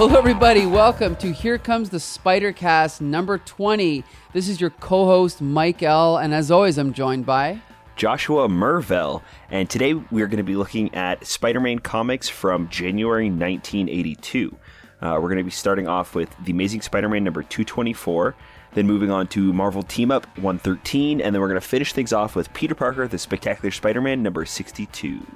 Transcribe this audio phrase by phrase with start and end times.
[0.00, 0.64] Hello, everybody.
[0.64, 4.02] Welcome to Here Comes the Spider Cast number 20.
[4.32, 6.16] This is your co host, Mike L.
[6.16, 7.60] And as always, I'm joined by.
[7.96, 13.26] Joshua Mervell, and today we're going to be looking at Spider Man comics from January
[13.26, 14.56] 1982.
[15.02, 18.34] Uh, we're going to be starting off with The Amazing Spider Man number 224,
[18.72, 22.14] then moving on to Marvel Team Up 113, and then we're going to finish things
[22.14, 25.26] off with Peter Parker, The Spectacular Spider Man number 62.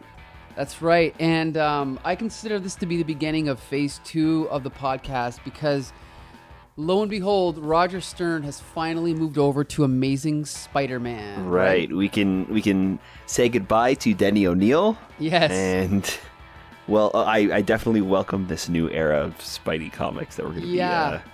[0.56, 1.14] That's right.
[1.18, 5.42] And um, I consider this to be the beginning of phase two of the podcast
[5.44, 5.92] because
[6.76, 11.46] lo and behold, Roger Stern has finally moved over to Amazing Spider Man.
[11.46, 11.92] Right.
[11.92, 14.96] We can we can say goodbye to Denny O'Neil.
[15.18, 15.50] Yes.
[15.50, 16.18] And
[16.86, 20.68] well, I, I definitely welcome this new era of Spidey comics that we're going to
[20.68, 21.10] Yeah.
[21.16, 21.30] be.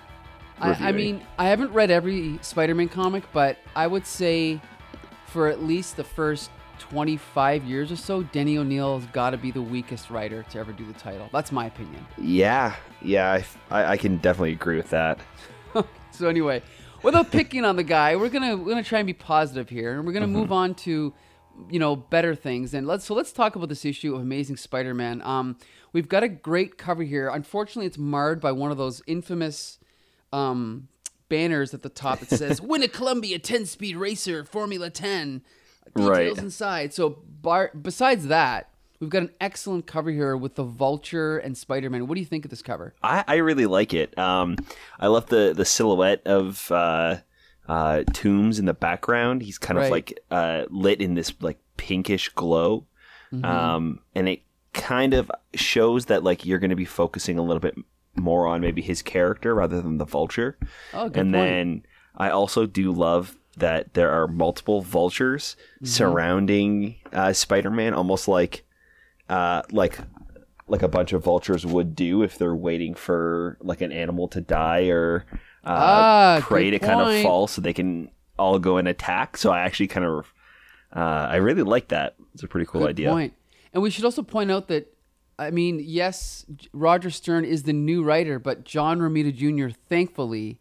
[0.61, 4.61] Uh, I, I mean, I haven't read every Spider Man comic, but I would say
[5.25, 6.49] for at least the first
[6.91, 10.73] 25 years or so, Denny O'Neil has got to be the weakest writer to ever
[10.73, 11.29] do the title.
[11.31, 12.05] That's my opinion.
[12.17, 15.19] yeah, yeah, I, I, I can definitely agree with that.
[16.13, 16.61] So anyway,
[17.03, 20.05] without picking on the guy, we're gonna we're gonna try and be positive here, and
[20.05, 21.13] we're gonna move on to
[21.69, 22.73] you know better things.
[22.73, 25.21] And let's so let's talk about this issue of Amazing Spider-Man.
[25.21, 25.57] Um,
[25.93, 27.29] we've got a great cover here.
[27.29, 29.79] Unfortunately, it's marred by one of those infamous
[30.33, 30.89] um
[31.29, 35.43] banners at the top that says "Win a Columbia 10-speed racer, Formula 10."
[35.95, 36.37] Details Right.
[36.37, 36.93] inside.
[36.93, 38.67] So bar- besides that.
[38.99, 42.05] We've got an excellent cover here with the Vulture and Spider-Man.
[42.07, 42.93] What do you think of this cover?
[43.01, 44.15] I, I really like it.
[44.15, 44.57] Um,
[44.99, 47.17] I love the the silhouette of uh,
[47.67, 49.41] uh, Toombs in the background.
[49.41, 49.85] He's kind Right.
[49.85, 52.85] of like uh, lit in this like pinkish glow,
[53.33, 53.43] Mm-hmm.
[53.43, 54.41] um, and it
[54.73, 57.75] kind of shows that like you're going to be focusing a little bit
[58.15, 60.59] more on maybe his character rather than the Vulture.
[60.93, 61.33] Oh, good and point.
[61.33, 61.83] then
[62.15, 65.85] I also do love that there are multiple vultures Mm-hmm.
[65.87, 68.63] surrounding uh, Spider-Man, almost like
[69.29, 69.97] uh, like
[70.67, 74.39] like a bunch of vultures would do if they're waiting for like an animal to
[74.41, 75.25] die or
[75.65, 79.37] uh, Ah, prey to kind of fall, so they can all go and attack.
[79.37, 80.33] So I actually kind of
[80.95, 80.99] uh,
[81.29, 82.15] I really like that.
[82.33, 83.09] It's a pretty cool Good idea.
[83.09, 83.33] point.
[83.73, 84.93] And we should also point out that,
[85.39, 89.73] I mean, yes, Roger Stern is the new writer, but John Romita Jr.
[89.87, 90.59] thankfully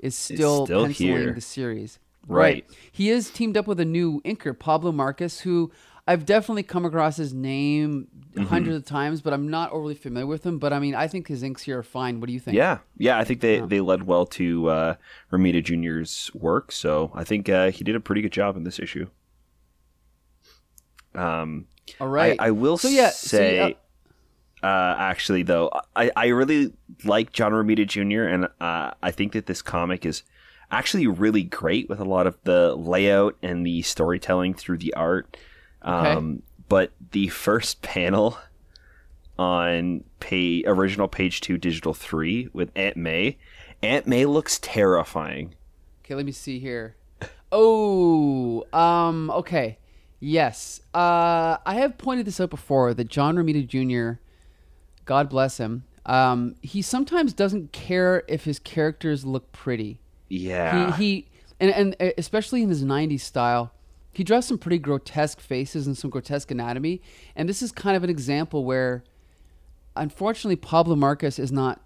[0.00, 1.32] is still, still penciling here.
[1.32, 1.98] the series.
[2.36, 2.66] Right.
[2.92, 5.72] He is teamed up with a new inker, Pablo Marcos, who
[6.06, 8.08] I've definitely come across his name
[8.38, 8.50] Mm-hmm.
[8.50, 10.58] hundreds of times, but I'm not overly familiar with him.
[10.58, 12.20] But I mean, I think his inks here are fine.
[12.20, 12.56] What do you think?
[12.56, 14.94] Yeah, yeah, I think they, they led well to uh,
[15.32, 18.78] Romita Jr.'s work, so I think uh, he did a pretty good job in this
[18.78, 19.08] issue.
[21.14, 21.66] Um,
[22.00, 22.36] All right.
[22.38, 23.76] I, I will So, yeah, so, say,
[24.62, 26.72] uh, actually, though, I, I really
[27.04, 30.22] like John Romita Jr., and uh, I think that this comic is
[30.70, 35.36] actually really great with a lot of the layout and the storytelling through the art.
[35.82, 36.12] Okay.
[36.12, 38.38] Um, but the first panel
[39.38, 43.38] on pay, original page two, digital three, with Aunt May,
[43.82, 45.54] Aunt May looks terrifying.
[46.04, 46.96] Okay, let me see here.
[47.50, 49.78] Oh, um, okay.
[50.20, 50.80] Yes.
[50.92, 54.20] Uh, I have pointed this out before that John Romita Jr.,
[55.04, 60.00] God bless him, um, he sometimes doesn't care if his characters look pretty.
[60.28, 60.96] Yeah.
[60.96, 61.26] He, he
[61.60, 63.72] and, and uh, especially in his 90s style,
[64.12, 67.00] he draws some pretty grotesque faces and some grotesque anatomy.
[67.36, 69.04] And this is kind of an example where,
[69.96, 71.80] unfortunately, Pablo Marcos is not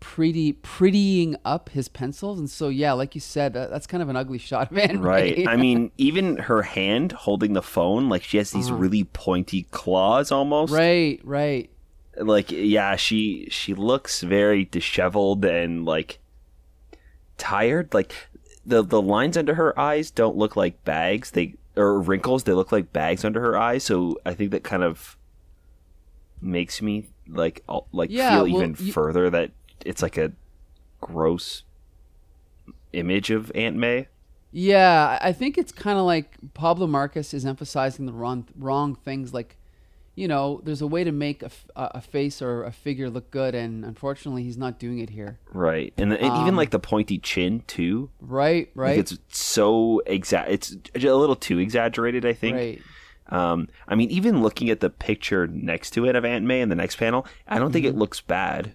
[0.00, 2.38] pretty prettying up his pencils.
[2.38, 5.00] And so, yeah, like you said, that, that's kind of an ugly shot, man.
[5.06, 5.46] Right.
[5.46, 10.32] I mean, even her hand holding the phone, like she has these really pointy claws
[10.32, 10.72] almost.
[10.72, 10.82] Uh-huh.
[10.82, 11.70] right, right.
[12.18, 16.18] Like yeah, she she looks very disheveled and like
[17.38, 17.92] tired.
[17.94, 18.12] Like
[18.64, 21.30] the the lines under her eyes don't look like bags.
[21.32, 23.84] They or wrinkles, they look like bags under her eyes.
[23.84, 25.16] So I think that kind of
[26.40, 29.50] makes me like like Yeah, feel well, even you- further that
[29.84, 30.32] it's like a
[31.00, 31.62] gross
[32.92, 34.08] image of Aunt May.
[34.52, 38.94] Yeah, I I think it's kind of like Pablo Marcos is emphasizing the wrong wrong
[38.94, 39.34] things.
[39.34, 39.58] Like,
[40.16, 43.54] you know, there's a way to make a, a face or a figure look good,
[43.54, 45.38] and unfortunately, he's not doing it here.
[45.52, 45.92] Right.
[45.96, 48.10] And, and Um, even like the pointy chin too.
[48.20, 50.50] Right, Like right, it's so exact.
[50.50, 52.56] It's a little too exaggerated, I think.
[52.56, 52.82] right.
[53.28, 56.68] Um, I mean, even looking at the picture next to it of Aunt May in
[56.70, 57.96] the next panel, I don't think Mm-hmm.
[57.96, 58.74] it looks bad.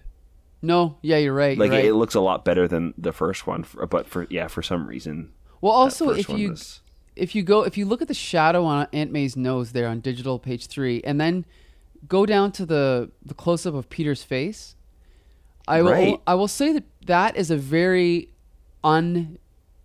[0.60, 1.58] No, yeah, you're right.
[1.58, 1.86] Like you're right.
[1.86, 3.64] it looks a lot better than the first one.
[3.64, 6.80] For, but for yeah, for some reason, well, also if you was-
[7.16, 10.00] if you go if you look at the shadow on Aunt May's nose there on
[10.00, 11.44] digital page three, and then
[12.08, 14.76] go down to the the close up of Peter's face,
[15.68, 18.28] I will I will say that that is a very
[18.82, 19.38] un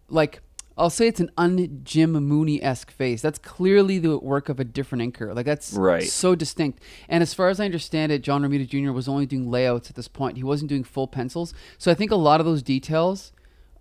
[0.10, 0.42] like
[0.80, 3.22] I'll say it's an un Jim Mooney esque face.
[3.22, 5.36] That's clearly the work of a different inker.
[5.36, 6.04] Like that's Right.
[6.04, 6.80] so distinct.
[7.10, 8.92] And as far as I understand it, John Romita Jr.
[8.92, 10.38] was only doing layouts at this point.
[10.38, 11.54] He wasn't doing full pencils.
[11.80, 13.32] So I think a lot of those details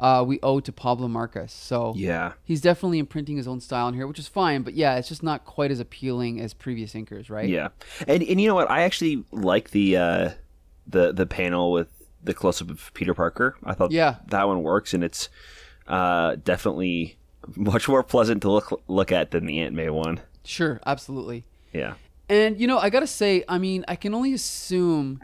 [0.00, 1.52] uh, we owe to Pablo Marcos.
[1.52, 2.32] So Yeah.
[2.44, 4.62] he's definitely imprinting his own style in here, which is fine.
[4.62, 7.48] But yeah, it's just not quite as appealing as previous inkers, right?
[7.48, 7.68] Yeah,
[8.06, 8.70] and and you know what?
[8.70, 10.30] I actually like the uh,
[10.86, 11.88] the the panel with
[12.22, 13.56] the close up of Peter Parker.
[13.64, 14.16] I thought Yeah.
[14.28, 15.28] that one works, and it's
[15.86, 17.16] uh, definitely
[17.54, 20.20] much more pleasant to look look at than the Aunt May one.
[20.44, 21.44] Sure, absolutely.
[21.72, 21.94] Yeah,
[22.28, 25.20] And you know, I gotta say, I mean, I can only assume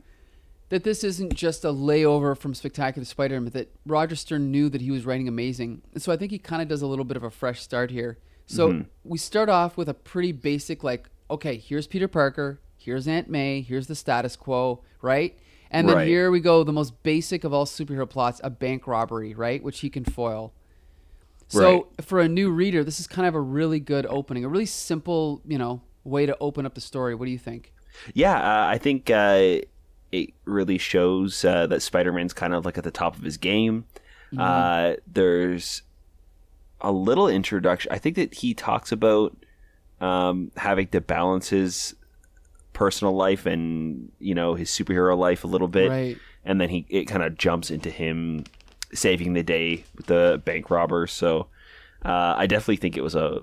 [0.72, 4.80] that this isn't just a layover from Spectacular Spider-Man, but that Roger Stern knew that
[4.80, 5.82] he was writing amazing.
[5.92, 7.90] And so I think he kind of does a little bit of a fresh start
[7.90, 8.16] here.
[8.46, 13.28] So we start off with a pretty basic, like, okay, here's Peter Parker, here's Aunt
[13.28, 15.38] May, here's the status quo, right?
[15.70, 16.08] And then Right.
[16.08, 19.62] here we go, the most basic of all superhero plots, a bank robbery, right?
[19.62, 20.54] Which he can foil.
[21.48, 21.84] So Right.
[22.00, 25.42] for a new reader, this is kind of a really good opening, a really simple,
[25.46, 27.14] you know, way to open up the story.
[27.14, 27.74] What do you think?
[28.14, 28.36] yeah.
[28.36, 29.58] Uh, I think uh,
[30.12, 33.36] it really shows uh, that Spider Man's kind of like at the top of his
[33.38, 33.86] game.
[34.38, 35.82] Uh, there's
[36.80, 37.90] a little introduction.
[37.92, 39.36] I think that he talks about
[40.00, 41.94] um, having to balance his
[42.72, 46.18] personal life and you know his superhero life a little bit, Right.
[46.44, 48.44] and then he it kind of jumps into him
[48.94, 51.06] saving the day with the bank robber.
[51.06, 51.48] So
[52.04, 53.40] uh, I definitely think it was a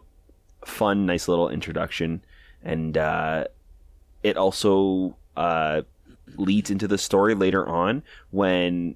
[0.66, 2.24] fun, nice little introduction,
[2.64, 3.46] and uh,
[4.24, 5.84] it also uh,
[6.38, 8.96] leads into the story later on when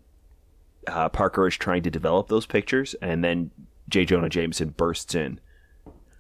[0.87, 3.51] uh, Parker is trying to develop those pictures, and then
[3.89, 4.05] J.
[4.05, 5.39] Jonah Jameson bursts in.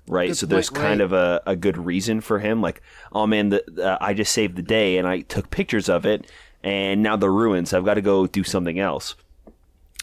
[0.05, 1.05] Right, Good so there's point, kind right.
[1.05, 2.61] of a, a good reason for him.
[2.61, 2.81] Like,
[3.13, 6.29] oh man, the, uh, I just saved the day and I took pictures of it,
[6.61, 7.69] and now the ruins.
[7.69, 9.15] So I've got to go do something else.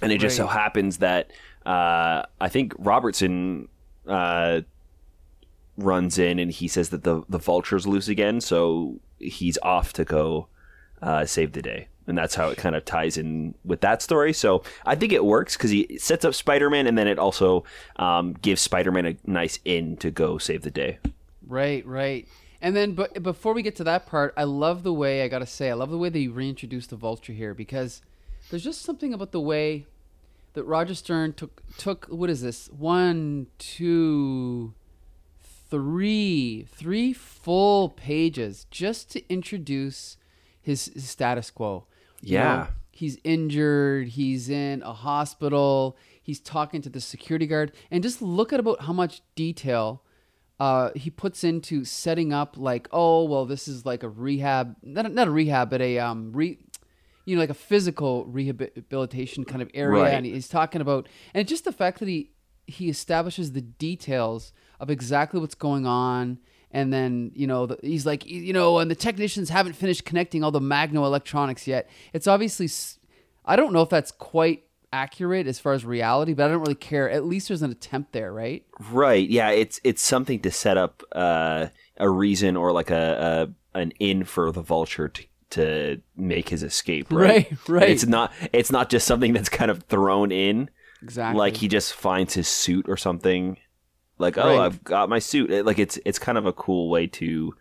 [0.03, 1.31] And it just so happens that
[1.67, 3.69] uh, I think Robertson
[4.07, 4.63] uh,
[5.77, 10.05] runs in and he says that the the vulture's loose again, so he's off to
[10.07, 10.49] go
[11.03, 14.33] uh, save the day, and that's how it kind of ties in with that story.
[14.33, 17.65] So I think it works because he sets up Spider Man, and then it also
[17.97, 20.99] um, gives Spider Man a nice in to go save the day.
[21.47, 22.29] Right, right.
[22.63, 25.47] And then, but before we get to that part, I love the way I gotta
[25.47, 28.03] say, I love the way they reintroduced the Vulture here because
[28.51, 29.87] there's just something about the way
[30.53, 34.75] that Roger Stern took took what is this one, two,
[35.71, 40.17] three, three full pages just to introduce
[40.71, 41.87] his, his status quo.
[42.23, 42.45] You Yeah.
[42.57, 44.09] know, he's injured.
[44.09, 45.97] He's in a hospital.
[46.23, 50.03] He's talking to the security guard, and just look at about how much detail
[50.61, 52.57] uh, he puts into setting up.
[52.57, 56.33] Like, oh well, this is like a rehab, not, not a rehab, but a um,
[56.33, 56.59] re,
[57.25, 60.03] you know, like a physical rehabilitation kind of area.
[60.03, 60.15] Right.
[60.15, 62.31] And he's talking about, and just the fact that he
[62.67, 66.39] he establishes the details of exactly what's going on.
[66.73, 70.45] And then, you know, the, he's like, you know, and the technicians haven't finished connecting
[70.45, 71.89] all the Magno electronics yet.
[72.13, 72.69] It's obviously,
[73.45, 76.75] i don't know if that's quite accurate as far as reality, but I don't really
[76.75, 77.11] care.
[77.11, 78.65] At least there's an attempt there, right?
[78.91, 79.29] Right?
[79.29, 83.93] Yeah, it's it's something to set up uh, a reason or like a, a an
[84.01, 87.13] in for the vulture to to make his escape.
[87.13, 87.51] Right?
[87.51, 87.83] Right, right.
[87.85, 90.71] And It's not it's not just something that's kind of thrown in.
[91.03, 91.39] Exactly.
[91.39, 93.57] like he just finds his suit or something
[94.21, 94.61] like oh Right.
[94.67, 97.55] i've got my suit It- like it's it's kind of a cool way to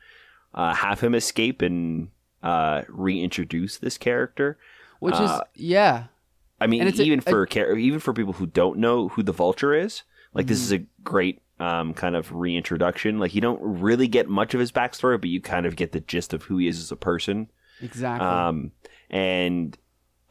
[0.53, 2.09] uh, have him escape and
[2.43, 4.57] uh, reintroduce this character
[4.99, 6.05] Which is, uh, yeah.
[6.61, 9.31] i mean a- even a- for char- even for people who don't know who the
[9.33, 11.03] vulture is like this is a Mm-hmm.
[11.03, 15.29] great um, kind of reintroduction like you don't really get much of his backstory but
[15.29, 17.49] you kind of get the gist of who he is as a person
[17.81, 18.25] Exactly.
[18.27, 18.71] um,
[19.09, 19.77] and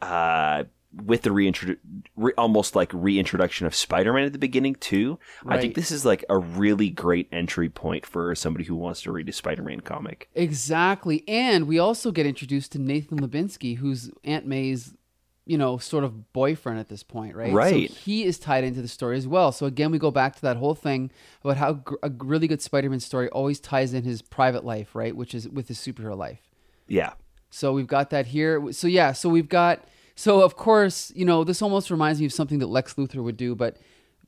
[0.01, 1.77] uh, with the reintrodu-
[2.15, 5.19] re- almost like reintroduction of Spider-Man at the beginning too.
[5.45, 9.11] I think this is like a really great entry point for somebody who wants to
[9.11, 10.29] read a Spider-Man comic.
[10.33, 11.23] Exactly.
[11.27, 14.95] And we also get introduced to Nathan Lubensky, who's Aunt May's,
[15.45, 17.53] you know, sort of boyfriend at this point, right?
[17.53, 17.89] Right.
[17.89, 19.51] So he is tied into the story as well.
[19.51, 21.11] So again, we go back to that whole thing
[21.43, 25.15] about how gr- a really good Spider-Man story always ties in his private life, right?
[25.15, 26.49] Which is with his superhero life.
[26.87, 27.13] Yeah,
[27.51, 28.71] So we've got that here.
[28.71, 29.83] So yeah, so we've got
[30.19, 33.37] so of course, you know, this almost reminds me of something that Lex Luthor would
[33.37, 33.77] do, but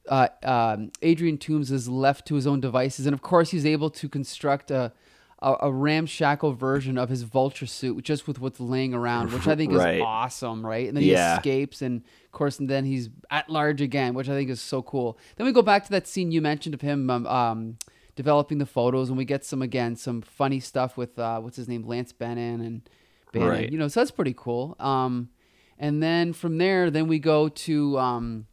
[0.07, 3.89] uh, um, Adrian Toombs is left to his own devices, and of course, he's able
[3.89, 4.93] to construct a,
[5.39, 9.55] a a ramshackle version of his vulture suit just with what's laying around, which I
[9.57, 9.95] think Right.
[9.95, 10.88] is awesome, right?
[10.88, 14.33] And then he escapes, and of course, and then he's at large again, which I
[14.33, 15.19] think is so cool.
[15.36, 17.10] Then we go back to that scene you mentioned of him.
[17.10, 17.77] Um, um,
[18.15, 21.67] developing the photos and we get some again some funny stuff with uh, what's his
[21.69, 22.89] name Lance Bannon and
[23.31, 23.50] Bannon.
[23.50, 23.71] Right.
[23.71, 24.75] You know, so that's pretty cool.
[24.79, 25.29] Um,
[25.81, 28.47] and then from there, then we go to um,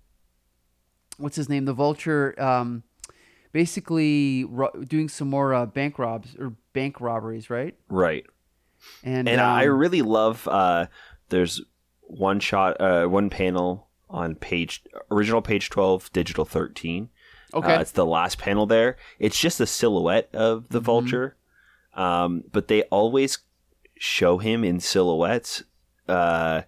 [1.18, 1.64] what's his name?
[1.66, 2.82] The Vulture, um,
[3.52, 7.76] basically ro- doing some more uh, bank robs or bank robberies, right?
[7.88, 8.24] Right.
[9.02, 10.46] And And I um, really love.
[10.48, 10.86] Uh,
[11.28, 11.60] there's
[12.02, 17.10] one shot, uh, one panel on page original page twelve, digital thirteen.
[17.52, 18.96] okay, Uh, it's the last panel there.
[19.18, 20.72] It's just a silhouette of Mm-hmm.
[20.72, 21.36] the vulture,
[21.94, 23.38] um, but they always
[23.98, 25.64] show him in silhouettes,
[26.08, 26.62] uh,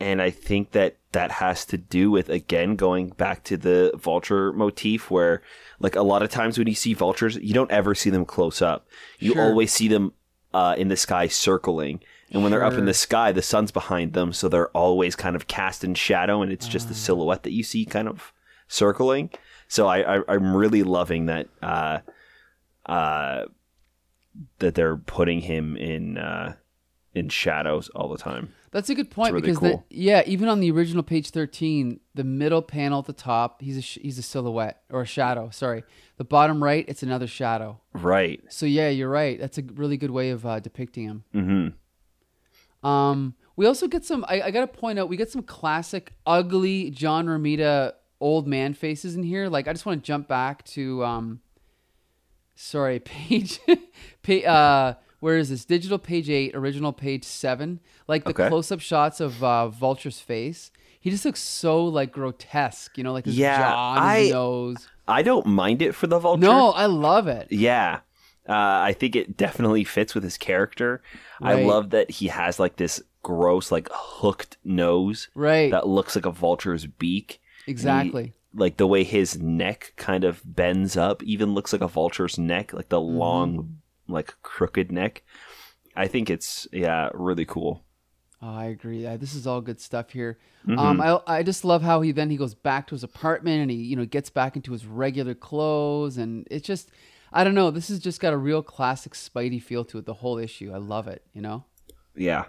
[0.00, 4.52] and I think that that has to do with again going back to the vulture
[4.52, 5.42] motif, where
[5.80, 8.60] like a lot of times when you see vultures, you don't ever see them close
[8.62, 8.86] up.
[9.18, 9.42] You Sure.
[9.42, 10.12] always see them
[10.54, 12.00] uh, in the sky circling.
[12.30, 15.34] And when they're up in the sky, the sun's behind them, so they're always kind
[15.34, 18.34] of cast in shadow, and it's just the silhouette that you see kind of
[18.66, 19.30] circling.
[19.66, 22.00] So I, I I'm really loving that uh,
[22.84, 23.46] uh,
[24.58, 26.56] that they're putting him in uh,
[27.14, 28.52] in shadows all the time.
[28.70, 32.24] That's a good point really because the, yeah, even on the original page thirteen, the
[32.24, 35.50] middle panel at the top, he's a sh- he's a silhouette or a shadow.
[35.50, 35.84] Sorry,
[36.16, 37.80] the bottom right, it's another shadow.
[37.94, 38.42] Right.
[38.48, 39.38] So yeah, you're right.
[39.40, 41.24] That's a really good way of uh, depicting him.
[41.32, 44.24] hmm Um, we also get some.
[44.28, 48.74] I, I got to point out, we get some classic ugly John Romita old man
[48.74, 49.48] faces in here.
[49.48, 51.40] Like I just want to jump back to um,
[52.54, 53.60] sorry, page,
[54.22, 55.64] pa- uh, where is this?
[55.64, 57.80] Digital page eight, original page seven.
[58.06, 58.48] Like the Okay.
[58.48, 60.70] close up shots of uh, Vulture's face.
[61.00, 64.88] He just looks so like grotesque, you know, like his Yeah, jaw, and his nose.
[65.06, 66.40] I don't mind it for the vulture.
[66.42, 67.48] No, I love it.
[67.50, 68.00] Yeah.
[68.48, 71.02] Uh, I think it definitely fits with his character.
[71.42, 75.70] I love that he has like this gross, like hooked nose Right.
[75.70, 77.40] that looks like a vulture's beak.
[77.66, 78.32] exactly.
[78.54, 82.72] Like the way his neck kind of bends up, even looks like a vulture's neck,
[82.72, 83.16] like the Mm-hmm.
[83.18, 85.22] long, like crooked neck.
[85.96, 87.84] I think it's yeah, really cool.
[88.40, 89.04] Oh, I agree.
[89.04, 90.38] Uh, This is all good stuff here.
[90.66, 90.78] Mm-hmm.
[90.78, 93.70] Um, I I just love how he then he goes back to his apartment and
[93.70, 96.90] he you know gets back into his regular clothes and it's just
[97.32, 97.70] I don't know.
[97.70, 100.06] This has just got a real classic Spidey feel to it.
[100.06, 101.22] The whole issue, I love it.
[101.32, 101.64] You know.
[102.14, 102.46] Yeah.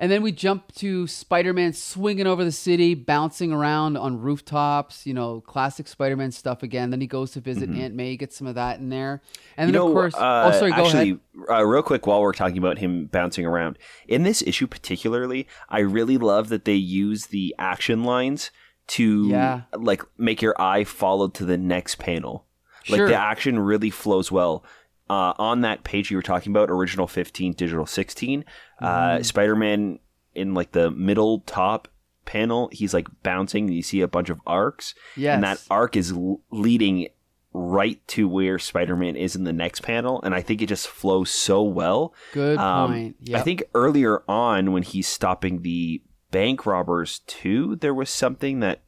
[0.00, 5.06] And then we jump to Spider-Man swinging over the city, bouncing around on rooftops.
[5.06, 6.88] You know, classic Spider-Man stuff again.
[6.88, 9.20] Then he goes to visit Aunt May, gets some of that in there,
[9.58, 9.74] and then Mm-hmm.
[9.74, 11.20] you know, of course, uh, oh sorry, go actually, ahead.
[11.50, 13.78] Uh, real quick, while we're talking about him bouncing around,
[14.08, 18.50] in this issue particularly, I really love that they use the action lines
[18.88, 19.62] to Yeah.
[19.76, 22.46] like make your eye follow to the next panel.
[22.88, 23.08] Like Sure.
[23.08, 24.64] the action really flows well.
[25.10, 28.84] Uh, on that page you were talking about, original 15, digital 16, Mm-hmm.
[28.84, 29.98] uh, Spider Man
[30.34, 31.88] in like the middle top
[32.24, 34.94] panel, he's like bouncing, and you see a bunch of arcs.
[35.34, 37.08] And that arc is l- leading
[37.52, 41.30] right to where Spider-Man is in the next panel, and I think it just flows
[41.30, 42.14] so well.
[42.32, 43.16] Good Um, point.
[43.34, 46.00] I think earlier on when he's stopping the
[46.30, 48.82] bank robbers too, there was something that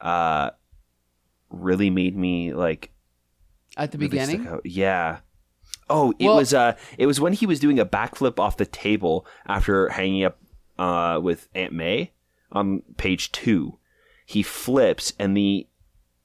[0.00, 0.50] uh
[1.50, 2.90] really made me like
[3.76, 4.60] At the really beginning.
[4.64, 5.18] Yeah.
[5.90, 8.66] Oh, it Well- was uh it was when he was doing a backflip off the
[8.66, 10.38] table after hanging up
[10.78, 12.12] uh with Aunt May
[12.50, 13.78] on page 2.
[14.26, 15.66] He flips and the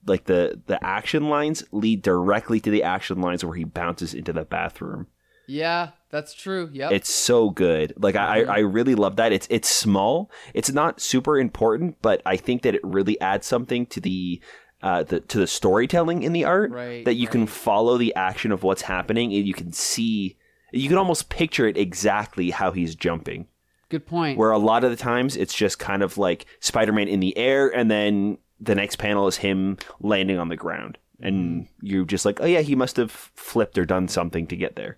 [0.05, 4.31] like the the action lines lead directly to the action lines where he bounces into
[4.31, 5.07] the bathroom.
[5.49, 6.69] Yeah, that's true.
[6.73, 7.93] Yeah, It's so good.
[7.97, 9.31] Like I, I really love that.
[9.31, 10.29] It's it's small.
[10.53, 14.41] It's not super important, but I think that it really adds something to the
[14.83, 16.71] uh the to the storytelling in the art.
[16.71, 20.37] Right, that you can follow the action of what's happening and you can see
[20.71, 23.47] you can almost picture it exactly how he's jumping.
[23.89, 24.37] Good point.
[24.37, 27.69] Where a lot of the times it's just kind of like Spider-Man in the air
[27.69, 30.97] and then the next panel is him landing on the ground.
[31.21, 31.85] And Mm-hmm.
[31.87, 34.97] you're just like, oh yeah, he must have flipped or done something to get there.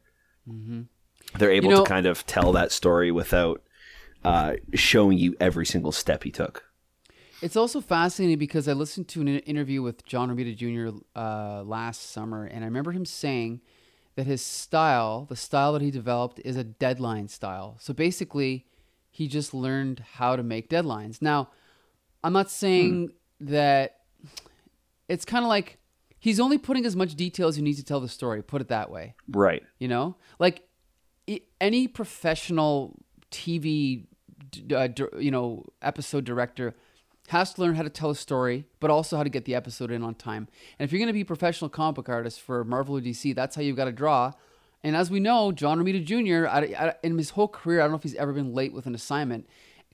[1.38, 1.78] They're able Mm-hmm.
[1.78, 3.62] know- to kind of tell that story without
[4.24, 6.66] uh, showing you every single step he took.
[7.42, 10.98] It's also fascinating because I listened to an interview with John Romita Jr.
[11.16, 13.62] Uh, last summer, and I remember him saying
[14.16, 17.78] that his style, the style that he developed, is a deadline style.
[17.80, 18.66] So basically,
[19.10, 21.22] he just learned how to make deadlines.
[21.22, 21.50] Now,
[22.24, 24.00] I'm not saying that
[25.08, 25.80] it's kind of like
[26.20, 28.44] he's only putting as much detail as you need to tell the story.
[28.44, 29.16] Put it that way.
[29.30, 29.64] Right.
[29.80, 30.64] You know, like
[31.62, 33.00] any professional
[33.32, 34.06] TV,
[34.74, 36.76] uh, you know, episode director
[37.30, 39.92] has to learn how to tell a story, but also how to get the episode
[39.92, 40.48] in on time.
[40.78, 43.34] And if you're going to be a professional comic book artist for Marvel or DC,
[43.36, 44.34] that's how you've got to draw.
[44.84, 46.48] And as we know, John Romita Jr.
[46.48, 48.86] I- I- in his whole career, I don't know if he's ever been late with
[48.86, 49.48] an assignment.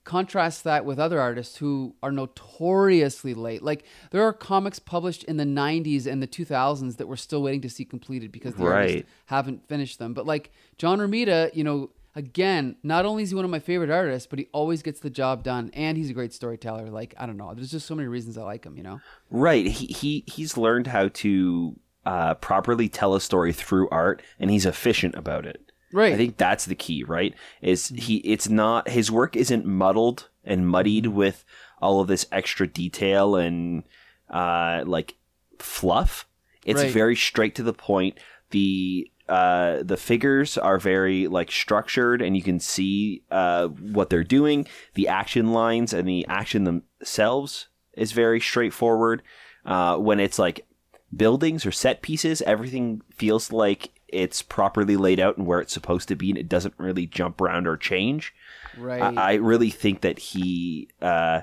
[0.04, 3.62] Contrast that with other artists who are notoriously late.
[3.62, 7.60] Like there are comics published in the 90s and the 2000s that we're still waiting
[7.62, 10.14] to see completed because the artists haven't finished them.
[10.14, 13.90] But like John Romita, you know, again, not only is he one of my favorite
[13.90, 16.90] artists, but he always gets the job done, and he's a great storyteller.
[16.90, 18.76] Like I don't know, there's just so many reasons I like him.
[18.76, 19.66] You know, Right.
[19.68, 24.66] He, he he's learned how to uh, properly tell a story through art, and he's
[24.66, 25.60] efficient about it.
[25.92, 26.12] right?
[26.14, 27.34] I think that's the key, right?
[27.62, 28.16] Is he?
[28.18, 31.44] It's not his work isn't muddled and muddied with
[31.80, 33.82] all of this extra detail and
[34.30, 35.14] uh, like
[35.58, 36.26] fluff.
[36.64, 36.90] It's Right.
[36.92, 38.18] very straight to the point.
[38.50, 44.24] The uh, the figures are very like structured, and you can see uh, what they're
[44.24, 44.66] doing.
[44.94, 49.22] The action lines and the action themselves is very straightforward.
[49.64, 50.66] Uh, when it's like
[51.14, 56.08] buildings or set pieces, everything feels like it's properly laid out and where it's supposed
[56.08, 58.32] to be, and it doesn't really jump around or change.
[58.78, 59.02] right.
[59.02, 61.40] I, I really think that he uh,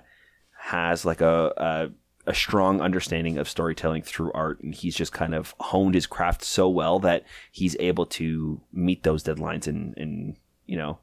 [0.57, 1.91] has like a, a
[2.25, 6.43] a strong understanding of storytelling through art, and he's just kind of honed his craft
[6.43, 10.99] so well that he's able to meet those deadlines and and you know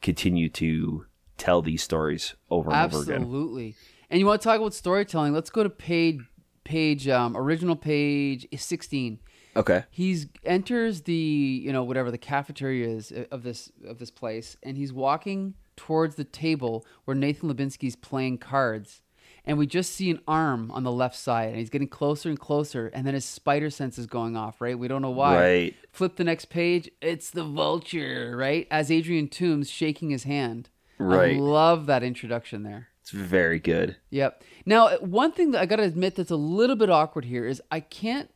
[0.00, 1.06] continue to
[1.36, 3.22] tell these stories over and over again.
[3.22, 3.74] Absolutely.
[4.08, 5.32] And you want to talk about storytelling?
[5.32, 6.20] Let's go to page
[6.64, 9.18] page um, original page sixteen.
[9.56, 9.84] Okay.
[9.90, 14.56] He's enters the you know whatever the cafeteria is uh, of this of this place,
[14.62, 19.02] and he's walking towards the table where Nathan Lubensky's playing cards,
[19.46, 22.38] and we just see an arm on the left side, and he's getting closer and
[22.38, 24.60] closer, and then his spider sense is going off.
[24.60, 24.78] Right?
[24.78, 25.40] We don't know why.
[25.40, 25.74] Right.
[25.92, 26.90] Flip the next page.
[27.00, 28.34] It's the vulture.
[28.36, 28.66] Right?
[28.70, 30.68] As Adrian Toombs shaking his hand.
[30.98, 31.36] I Right.
[31.38, 32.88] love that introduction there.
[33.00, 33.96] It's very good.
[34.10, 34.44] Yep.
[34.66, 37.62] Now, one thing that I got to admit that's a little bit awkward here is
[37.70, 38.30] I can't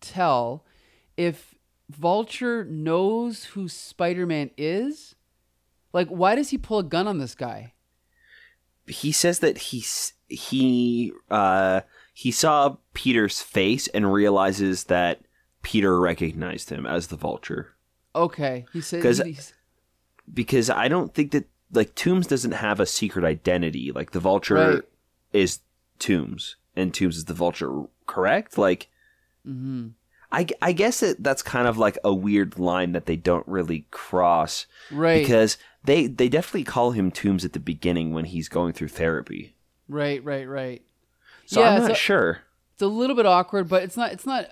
[0.00, 0.64] tell
[1.16, 1.54] if
[1.88, 5.14] Vulture knows who Spider Man is.
[5.92, 7.74] Like, why does he pull a gun on this guy?
[8.86, 11.80] He says that he's he uh
[12.14, 15.20] he saw Peter's face and realizes that
[15.62, 17.74] Peter recognized him as the vulture
[18.14, 18.66] Okay.
[18.72, 19.54] He said he's,
[20.32, 24.54] because I don't think that like Toombs doesn't have a secret identity like the vulture
[24.54, 24.82] Right.
[25.32, 25.60] is
[25.98, 28.88] Toombs and Toombs is the vulture correct like
[29.44, 29.88] hmm
[30.32, 33.86] I, I guess that that's kind of like a weird line that they don't really
[33.90, 38.72] cross right, because they they definitely call him Toombs at the beginning when he's going
[38.72, 39.54] through therapy
[39.88, 40.82] right, right, right.
[41.44, 42.38] so Yeah, I'm not so- sure
[42.72, 44.12] It's a little bit awkward, but it's not.
[44.12, 44.46] It's not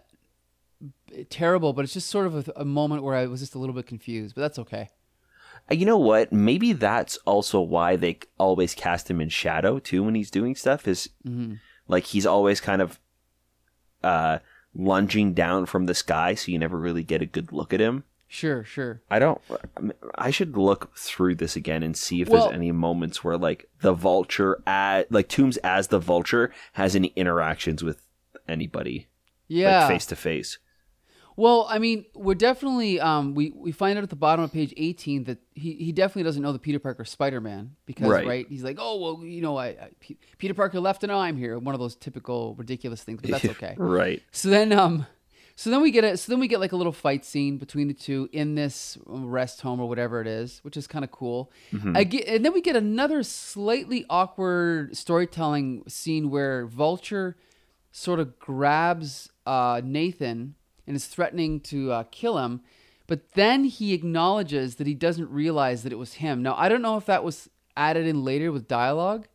[1.28, 3.74] terrible, but it's just sort of a, a moment where I was just a little
[3.74, 4.34] bit confused.
[4.34, 4.90] But that's okay.
[5.70, 6.32] Uh, You know what?
[6.32, 10.86] Maybe that's also why they always cast him in shadow too when he's doing stuff.
[10.86, 11.54] Is hmm
[11.88, 13.00] like he's always kind of
[14.04, 14.38] uh,
[14.74, 18.04] lunging down from the sky, so you never really get a good look at him.
[18.28, 19.02] Sure, sure.
[19.10, 19.40] I don't.
[19.76, 23.36] Um, I should look through this again and see if Well- there's any moments where
[23.36, 28.06] like the vulture, at, like Toombs as the vulture, has any interactions with
[28.48, 29.08] anybody,
[29.48, 29.88] Yeah.
[29.88, 30.58] face to face.
[31.40, 34.74] Well, I mean, we're definitely um, we we find out at the bottom of page
[34.76, 38.26] eighteen that he, he definitely doesn't know the Peter Parker Spider Man because Right.
[38.26, 38.46] right.
[38.46, 41.58] he's like oh well you know I, I P- Peter Parker left and I'm here
[41.58, 43.74] one of those typical ridiculous things but that's okay.
[43.78, 44.22] right.
[44.32, 45.06] so then um
[45.56, 47.88] so then we get a so then we get like a little fight scene between
[47.88, 51.50] the two in this rest home or whatever it is, which is kind of cool.
[51.94, 57.36] I get, and then we get another slightly awkward storytelling scene where Vulture
[57.92, 60.54] sort of grabs uh, Nathan
[60.90, 62.62] and is threatening to uh, kill him,
[63.06, 66.42] but then he acknowledges that he doesn't realize that it was him.
[66.42, 69.28] Now I don't know if that was added in later with dialogue.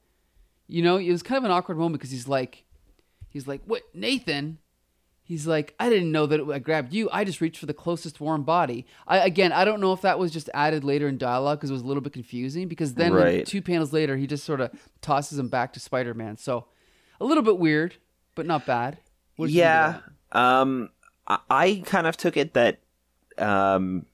[0.67, 2.65] You know, it was kind of an awkward moment because he's like,
[3.29, 4.57] he's like, "What, Nathan?"
[5.23, 7.09] He's like, I didn't know that it, I grabbed you.
[7.11, 8.85] I just reached for the closest warm body.
[9.07, 11.73] I, again, I don't know if that was just added later in dialogue because it
[11.73, 12.67] was a little bit confusing.
[12.67, 13.43] Because then, Right.
[13.43, 14.69] two panels later, he just sort of
[15.01, 16.37] tosses him back to Spider Man.
[16.37, 16.65] So,
[17.19, 17.95] a little bit weird,
[18.35, 18.99] but not bad.
[19.35, 20.89] What did you think of yeah um
[21.27, 22.79] I, I kind of took it that
[23.37, 24.05] um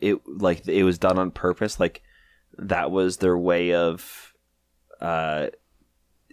[0.00, 2.02] it like it was done on purpose like
[2.58, 4.34] that was their way of
[5.00, 5.46] uh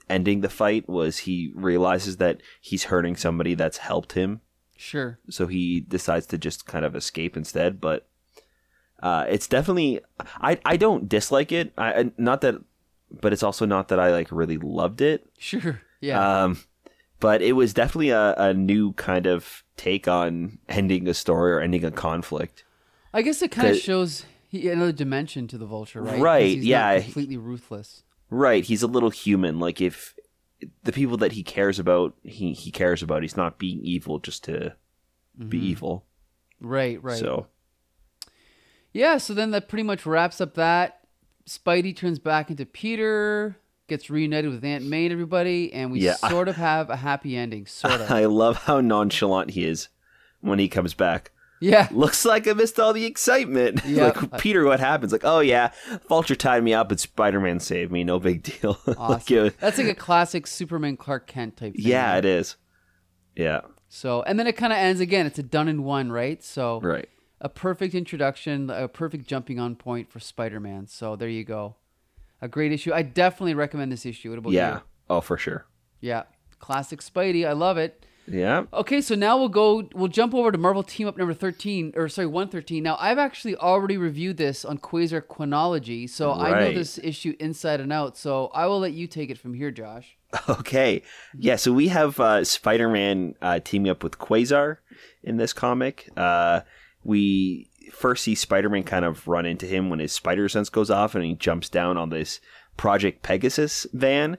[0.10, 4.41] ending the fight was he realizes that he's hurting somebody that's helped him?
[4.80, 5.17] Sure.
[5.30, 8.08] so he decides to just kind of escape instead but
[9.01, 9.99] uh it's definitely
[10.39, 12.62] i i don't dislike it i I- not that
[13.10, 15.82] but it's also not that i like really loved it Sure.
[15.99, 16.43] Yeah.
[16.43, 16.60] um,
[17.19, 21.60] but it was definitely a, a new kind of take on ending a story or
[21.60, 22.63] ending a conflict.
[23.13, 26.19] I guess it kind of shows he, another dimension to the vulture, right?
[26.19, 26.99] Right, he's not yeah.
[26.99, 28.03] completely ruthless.
[28.30, 29.60] Right, he's a little human.
[29.60, 30.15] Like if
[30.84, 33.21] the people that he cares about, he he cares about.
[33.21, 34.75] He's not being evil just to
[35.38, 35.67] be mm-hmm.
[35.67, 36.06] evil.
[36.60, 37.17] Right, right.
[37.17, 37.47] So
[38.91, 41.01] Yeah, so then that pretty much wraps up that.
[41.47, 46.13] Spidey turns back into Peter, gets reunited with Aunt May and everybody, and we Yeah.
[46.30, 47.65] sort of have a happy ending.
[47.65, 48.12] Sort of.
[48.12, 49.89] I love how nonchalant he is
[50.41, 51.32] when he comes back.
[51.60, 51.88] Yeah.
[51.91, 53.82] Looks like I missed all the excitement.
[53.86, 54.12] Yeah.
[54.15, 55.12] like Peter, what happens?
[55.12, 55.71] Like, oh yeah,
[56.08, 58.04] Vulture tied me up, and Spider Man saved me.
[58.04, 58.80] No big deal.
[58.86, 59.38] Like, Awesome.
[59.47, 61.82] it- That's like a classic Superman Clark Kent type thing.
[61.84, 62.17] yeah, right?
[62.19, 62.58] it is.
[63.36, 65.26] Yeah, So, and then it kind of ends again.
[65.28, 66.43] It's a done in one, right?
[66.43, 67.08] So, right.
[67.39, 70.88] a perfect introduction, a perfect jumping on point for Spider-Man.
[70.88, 71.76] So there you go,
[72.41, 72.93] a great issue.
[72.93, 74.30] I definitely recommend this issue.
[74.30, 74.76] What about Yeah.
[74.76, 74.82] you?
[75.10, 75.65] Oh, for sure.
[76.02, 76.23] Yeah,
[76.60, 77.47] classic Spidey.
[77.47, 78.04] I love it.
[78.30, 78.65] Yeah.
[78.73, 79.88] Okay, so now we'll go.
[79.95, 82.84] We'll jump over to Marvel Team Up number thirteen, or sorry, one thirteen.
[82.84, 87.80] Now I've actually already reviewed this on Quasar Chronology, so I know this issue inside
[87.80, 88.17] and out.
[88.17, 90.17] So I will let you take it from here, Josh.
[90.50, 91.04] Okay.
[91.38, 94.80] Yeah, so we have uh, Spider Man uh, teaming up with Quasar
[95.23, 96.10] in this comic.
[96.17, 96.62] Uh,
[97.06, 100.89] we first see Spider Man kind of run into him when his spider sense goes
[100.89, 102.39] off and he jumps down on this
[102.78, 104.38] Project Pegasus van.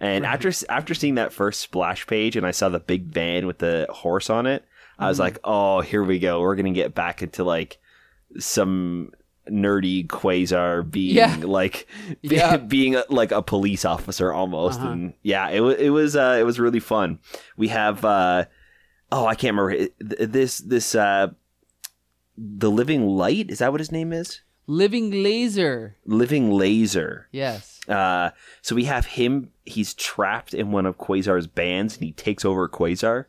[0.00, 3.58] And after after seeing that first splash page and I saw the big van with
[3.58, 4.64] the horse on it,
[4.98, 6.40] I was like, oh, here we go.
[6.40, 7.78] We're going to get back into like
[8.38, 9.10] some
[9.50, 11.36] nerdy Quasar being Yeah.
[11.44, 11.86] like
[12.22, 12.56] Yeah.
[12.74, 14.90] being a, like a police officer almost Uh-huh.
[14.90, 17.20] and yeah it, was it was uh, it was really fun
[17.56, 18.44] we have uh
[19.12, 21.28] oh i can't remember this this uh
[22.36, 25.96] the living light is that what his name is Living Laser.
[26.04, 27.80] living laser Yes.
[27.88, 28.30] uh
[28.62, 32.68] so we have him he's trapped in one of quasar's bands and he takes over
[32.68, 33.26] quasar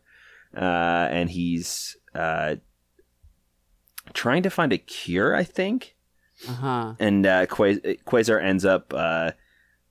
[0.56, 2.56] uh and he's uh
[4.14, 5.96] trying to find a cure i think
[6.48, 6.94] Uh huh.
[7.00, 9.32] and uh, Quas- Quasar ends up uh,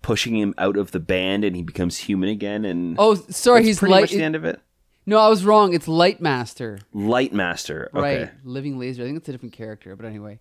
[0.02, 2.64] pushing him out of the band, and he becomes human again.
[2.64, 3.64] And Oh, sorry.
[3.64, 4.02] He's pretty light.
[4.02, 4.60] much the end of it.
[5.08, 5.72] No, I was wrong.
[5.72, 6.80] It's Lightmaster.
[6.94, 7.86] Lightmaster.
[7.94, 8.22] Okay.
[8.22, 8.30] Right.
[8.44, 9.02] Living Laser.
[9.02, 10.40] I think it's a different character, but anyway.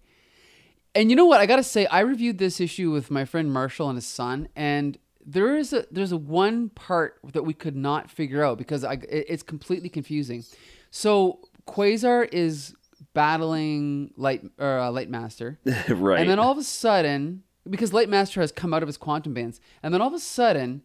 [0.95, 1.39] And you know what?
[1.39, 4.97] I gotta say, I reviewed this issue with my friend Marshall and his son, and
[5.25, 8.93] there is a there's a one part that we could not figure out because I
[8.93, 10.43] it- it's completely confusing.
[10.91, 12.73] So Quasar is
[13.13, 15.57] battling Light or uh, Lightmaster,
[15.89, 16.21] right.
[16.21, 19.59] and then all of a sudden, because Lightmaster has come out of his quantum bands,
[19.83, 20.81] and then all of a sudden,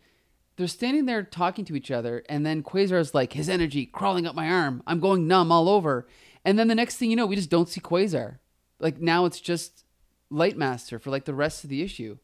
[0.57, 4.35] they're standing there talking to each other, and then Quasar's like, his energy crawling up
[4.35, 4.83] my arm.
[4.87, 6.07] I'm going numb all over.
[6.45, 8.39] And then the next thing you know, we just don't see Quasar.
[8.79, 9.85] Like now it's just
[10.33, 12.19] Lightmaster for like the rest of the issue.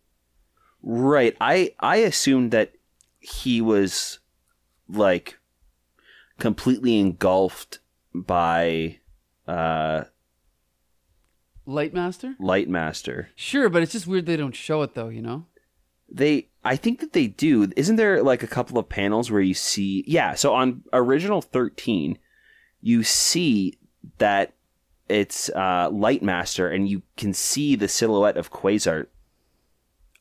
[0.83, 1.37] right.
[1.41, 2.73] I I assumed that
[3.21, 4.21] he was
[4.89, 5.39] like
[6.39, 7.81] completely engulfed
[8.15, 8.99] by
[9.47, 10.05] uh,
[11.67, 12.37] Lightmaster?
[12.39, 13.29] Light Master.
[13.35, 15.47] Sure, but it's just weird they don't show it though, you know?
[16.09, 17.70] They, I think that they do.
[17.76, 20.05] Isn't there like a couple of panels where you see?
[20.07, 20.35] Yeah.
[20.35, 22.18] So on original thirteen,
[22.83, 23.79] you see
[24.18, 24.52] that
[25.09, 29.07] it's uh, Light Master, and you can see the silhouette of Quasar.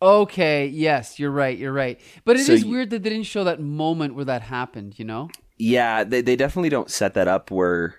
[0.02, 2.00] Okay, yes, you're right, you're right.
[2.26, 5.00] But it is So you- weird that they didn't show that moment where that happened,
[5.00, 5.30] you know?
[5.58, 7.96] Yeah, they they definitely don't set that up where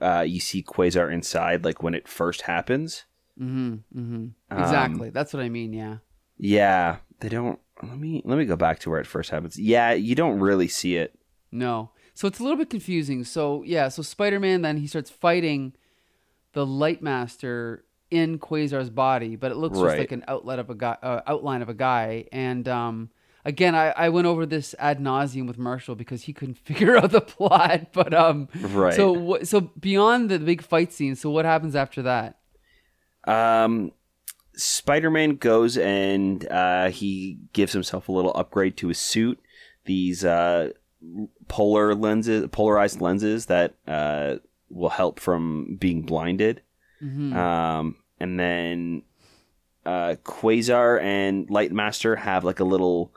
[0.00, 3.04] uh, you see Quasar inside, like when it first happens.
[3.38, 3.74] Mm-hmm.
[3.98, 4.26] Mm-hmm.
[4.50, 5.10] Um, Exactly.
[5.10, 5.96] That's what I mean, yeah.
[6.38, 7.58] Yeah, they don't.
[7.82, 9.58] Let me let me go back to where it first happens.
[9.58, 11.18] Yeah, you don't really see it.
[11.52, 11.90] No.
[12.14, 13.22] So it's a little bit confusing.
[13.24, 15.74] So yeah, so Spider-Man then he starts fighting
[16.52, 20.96] the Lightmaster in Quasar's body, but it looks just like an outlet of a guy,
[21.02, 22.24] uh, outline of a guy.
[22.32, 23.10] And um,
[23.44, 27.10] again, I, I went over this ad nauseum with Marshall because he couldn't figure out
[27.12, 27.92] the plot.
[27.92, 28.94] But um, Right.
[28.94, 32.38] So so beyond the big fight scene, so what happens after that?
[33.24, 33.92] Um,
[34.58, 39.38] Spider-Man goes and uh, he gives himself a little upgrade to his suit.
[39.84, 40.72] These uh,
[41.46, 44.36] polar lenses, polarized lenses that uh,
[44.68, 46.62] will help from being blinded.
[47.02, 47.34] Mhm.
[47.34, 49.02] Um, and then
[49.86, 53.14] uh, Quasar and Lightmaster have like a little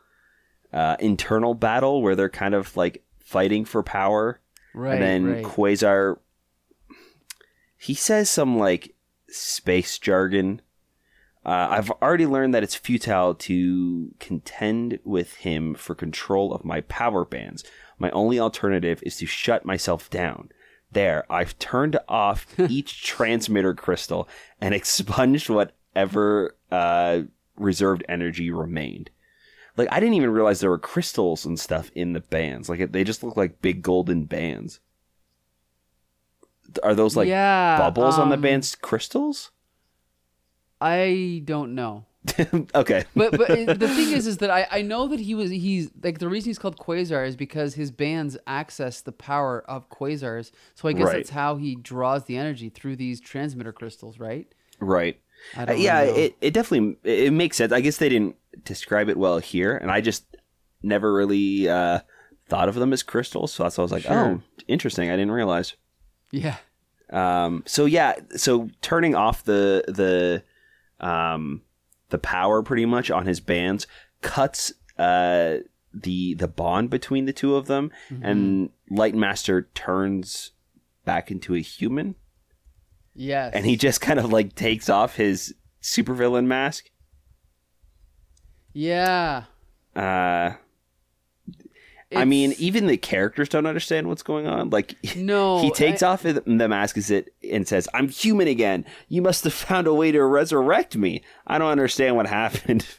[0.71, 4.39] uh, internal battle where they're kind of like fighting for power.
[4.75, 4.93] right.
[4.93, 5.43] and then right.
[5.43, 6.19] Quasar,
[7.77, 8.93] he says some like
[9.27, 10.61] space jargon.
[11.43, 16.81] Uh, I've already learned that it's futile to contend with him for control of my
[16.81, 17.63] power bands.
[17.97, 20.49] My only alternative is to shut myself down.
[20.91, 24.27] There, I've turned off each transmitter crystal
[24.59, 27.21] and expunged whatever uh,
[27.55, 29.09] reserved energy remained.
[29.77, 32.69] Like I didn't even realize there were crystals and stuff in the bands.
[32.69, 34.79] Like they just look like big golden bands.
[36.83, 39.51] Are those like yeah, bubbles on the um, band's crystals?
[40.81, 42.05] I don't know.
[42.75, 43.03] okay.
[43.15, 46.19] but but the thing is, is that I, I know that he was he's like
[46.19, 50.51] the reason he's called Quasar is because his bands access the power of quasars.
[50.75, 51.15] So I guess Right.
[51.17, 54.47] that's how he draws the energy through these transmitter crystals, right?
[54.79, 55.19] Right.
[55.57, 57.71] I Uh, yeah, really it, it definitely it makes sense.
[57.71, 60.23] I guess they didn't describe it well here, and I just
[60.83, 62.01] never really uh,
[62.49, 63.51] thought of them as crystals.
[63.53, 64.13] So that's why I was like, Sure.
[64.13, 65.09] oh, interesting.
[65.09, 65.73] I didn't realize.
[66.31, 66.57] yeah.
[67.11, 70.43] Um, so yeah, so turning off the the
[71.01, 71.61] um,
[72.09, 73.85] the power pretty much on his bands
[74.21, 75.57] cuts uh,
[75.93, 78.23] the the bond between the two of them, Mm-hmm.
[78.25, 80.51] and Lightmaster turns
[81.05, 82.15] back into a human,
[83.15, 83.53] Yes.
[83.53, 86.89] and he just kind of like takes off his supervillain mask.
[88.73, 89.43] Yeah.
[89.95, 90.51] Uh,
[92.15, 94.69] I mean, even the characters don't understand what's going on.
[94.69, 98.85] Like, No, he takes I- off the mask is it and says, "I'm human again.
[99.07, 101.23] You must have found a way to resurrect me.
[101.47, 102.85] I don't understand what happened."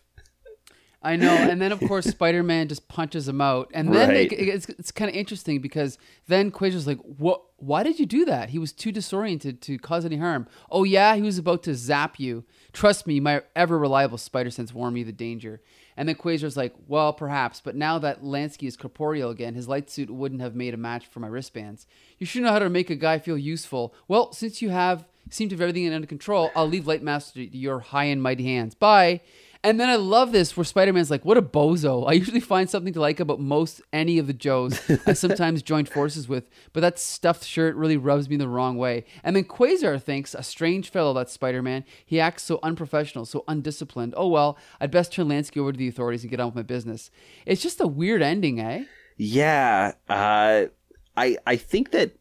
[1.05, 4.33] I know, and then of course Spider-Man just punches him out, and then Right.
[4.33, 5.99] it, it's it's kind of interesting because
[6.29, 7.43] then Quasar's like, "What?
[7.57, 8.51] Why did you do that?
[8.51, 12.21] He was too disoriented to cause any harm." Oh yeah, he was about to zap
[12.21, 12.45] you.
[12.73, 15.61] Trust me, my ever reliable spider sense warned me of the danger.
[15.97, 19.91] And then Quasar's like, "Well, perhaps, but now that Lansky is corporeal again, his light
[19.91, 21.87] suit wouldn't have made a match for my wristbands.
[22.19, 23.95] You should know how to make a guy feel useful.
[24.09, 27.81] Well, since you have seem to have everything under control, I'll leave Lightmaster to your
[27.81, 28.75] high and mighty hands.
[28.75, 29.21] Bye."
[29.65, 32.09] And then I love this where Spider Man's like, what a bozo.
[32.09, 35.89] I usually find something to like about most any of the Joes I sometimes joined
[35.89, 39.05] forces with, but that stuffed shirt really rubs me the wrong way.
[39.23, 41.85] And then Quasar thinks, a strange fellow, that Spider Man.
[42.05, 44.15] He acts so unprofessional, so undisciplined.
[44.17, 46.63] Oh well, I'd best turn Lansky over to the authorities and get on with my
[46.63, 47.11] business.
[47.47, 48.85] It's just a weird ending, eh?
[49.17, 50.65] yeah, uh,
[51.17, 52.17] I I think that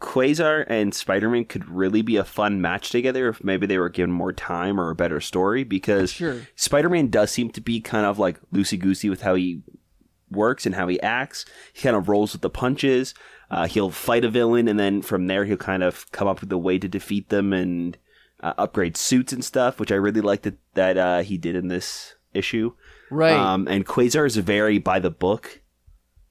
[0.00, 4.10] Quasar and Spider-Man could really be a fun match together if maybe they were given
[4.10, 6.46] more time or a better story because Sure.
[6.56, 9.62] Spider-Man does seem to be kind of like loosey-goosey with how he
[10.30, 11.44] works and how he acts.
[11.72, 13.14] He kind of rolls with the punches.
[13.50, 16.52] Uh, he'll fight a villain, and then from there he'll kind of come up with
[16.52, 17.98] a way to defeat them and
[18.40, 21.68] uh, upgrade suits and stuff, which I really liked that that uh, he did in
[21.68, 22.72] this issue.
[23.10, 23.32] Right.
[23.34, 25.60] Um, and Quasar is very by the book.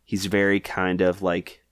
[0.06, 1.64] He's very kind of like,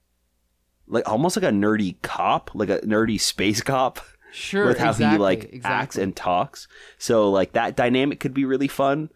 [0.87, 3.99] like almost like a nerdy cop, like a nerdy space cop
[4.31, 4.65] sure.
[4.65, 5.61] with how exactly, he like exactly.
[5.63, 6.67] acts and talks.
[6.97, 9.09] So like that dynamic could be really fun.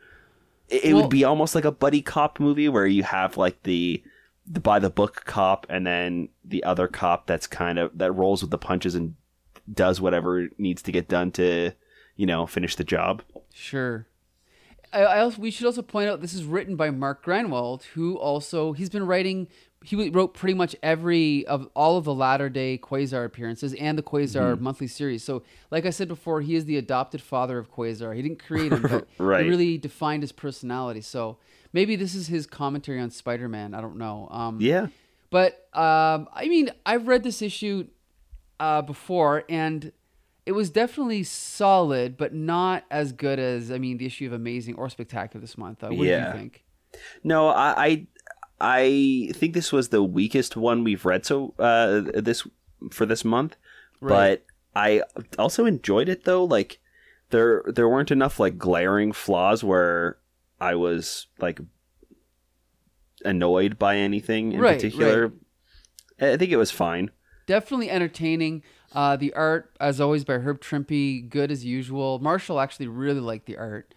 [0.70, 3.64] It, it Well- would be almost like a buddy cop movie where you have like
[3.64, 4.04] the
[4.48, 8.42] the by the book cop and then the other cop that's kind of that rolls
[8.42, 9.16] with the punches and
[9.72, 11.72] does whatever needs to get done to
[12.16, 13.22] you know finish the job.
[13.54, 14.08] Sure.
[14.92, 18.18] I, I also we should also point out this is written by Mark Gruenwald, who
[18.18, 19.48] also he's been writing.
[19.84, 24.04] He wrote pretty much every of all of the latter day Quasar appearances and the
[24.04, 24.64] Quasar Mm-hmm.
[24.64, 25.24] monthly series.
[25.24, 25.42] So,
[25.72, 28.16] like I said before, he is the adopted father of Quasar.
[28.16, 29.44] He didn't create him, but Right.
[29.44, 31.02] he really defined his personality.
[31.02, 31.38] So
[31.74, 33.74] maybe this is his commentary on Spider-Man.
[33.74, 34.28] I don't know.
[34.30, 34.88] Um, Yeah.
[35.32, 37.88] but um, I mean, I've read this issue
[38.60, 39.92] uh, before, and
[40.46, 44.76] it was definitely solid, but not as good as I mean the issue of Amazing
[44.76, 45.84] or Spectacular this month.
[45.84, 46.20] Uh, what Yeah.
[46.20, 46.64] do you think?
[47.24, 48.08] No, I, I
[48.62, 52.46] I think this was the weakest one we've read so uh this
[52.92, 53.56] for this month.
[54.00, 54.42] Right.
[54.74, 55.04] But I
[55.38, 56.44] also enjoyed it though.
[56.44, 56.80] Like
[57.32, 60.18] there there weren't enough like glaring flaws where
[60.60, 61.60] I was like
[63.26, 65.34] annoyed by anything in Right, particular.
[66.20, 67.10] I think it was fine.
[67.48, 68.64] Definitely entertaining.
[68.94, 72.20] Uh, the art, as always, by Herb Trimpe, good as usual.
[72.20, 73.94] Marshall actually really liked the art.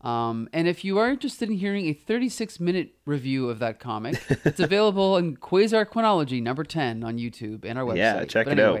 [0.00, 4.20] Um, and if you are interested in hearing a 36 minute review of that comic,
[4.44, 7.96] it's available in Quasar Chronology number 10 on YouTube and our website.
[7.96, 8.80] Yeah, check But it out.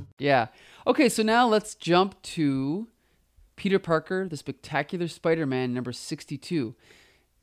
[0.19, 0.47] Yeah.
[0.87, 2.87] Okay, so now let's jump to
[3.55, 6.75] Peter Parker, the Spectacular Spider Man, number 62.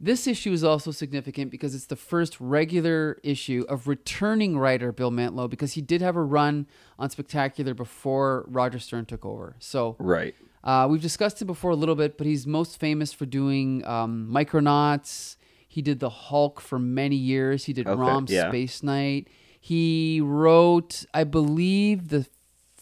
[0.01, 5.11] This issue is also significant because it's the first regular issue of returning writer Bill
[5.11, 6.67] Mantlo because he did have a run
[7.01, 9.57] on Spectacular before Roger Stern took over.
[9.59, 10.37] So Right.
[10.63, 14.29] uh, we've discussed it before a little bit, but he's most famous for doing um,
[14.33, 15.37] Micronauts.
[15.67, 17.65] He did the Hulk for many years.
[17.65, 18.49] He did Okay, Rom yeah.
[18.51, 19.27] Space Knight.
[19.61, 22.27] He wrote, I believe, the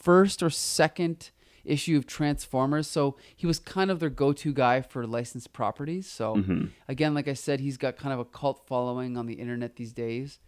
[0.06, 1.18] first or second
[1.64, 2.86] issue of Transformers.
[2.96, 6.06] So he was kind of their go-to guy for licensed properties.
[6.18, 6.66] So Mm-hmm.
[6.88, 9.92] again, like I said, he's got kind of a cult following on the internet these
[9.92, 10.38] days.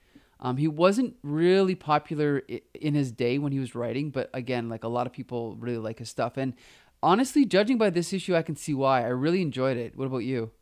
[0.40, 2.42] Um, he wasn't really popular
[2.88, 5.83] in his day when he was writing, but again, like a lot of people really
[5.88, 6.37] like his stuff.
[6.37, 6.55] And
[7.03, 9.03] honestly, judging by this issue, I can see why.
[9.03, 9.97] I really enjoyed it.
[9.97, 10.53] What about you?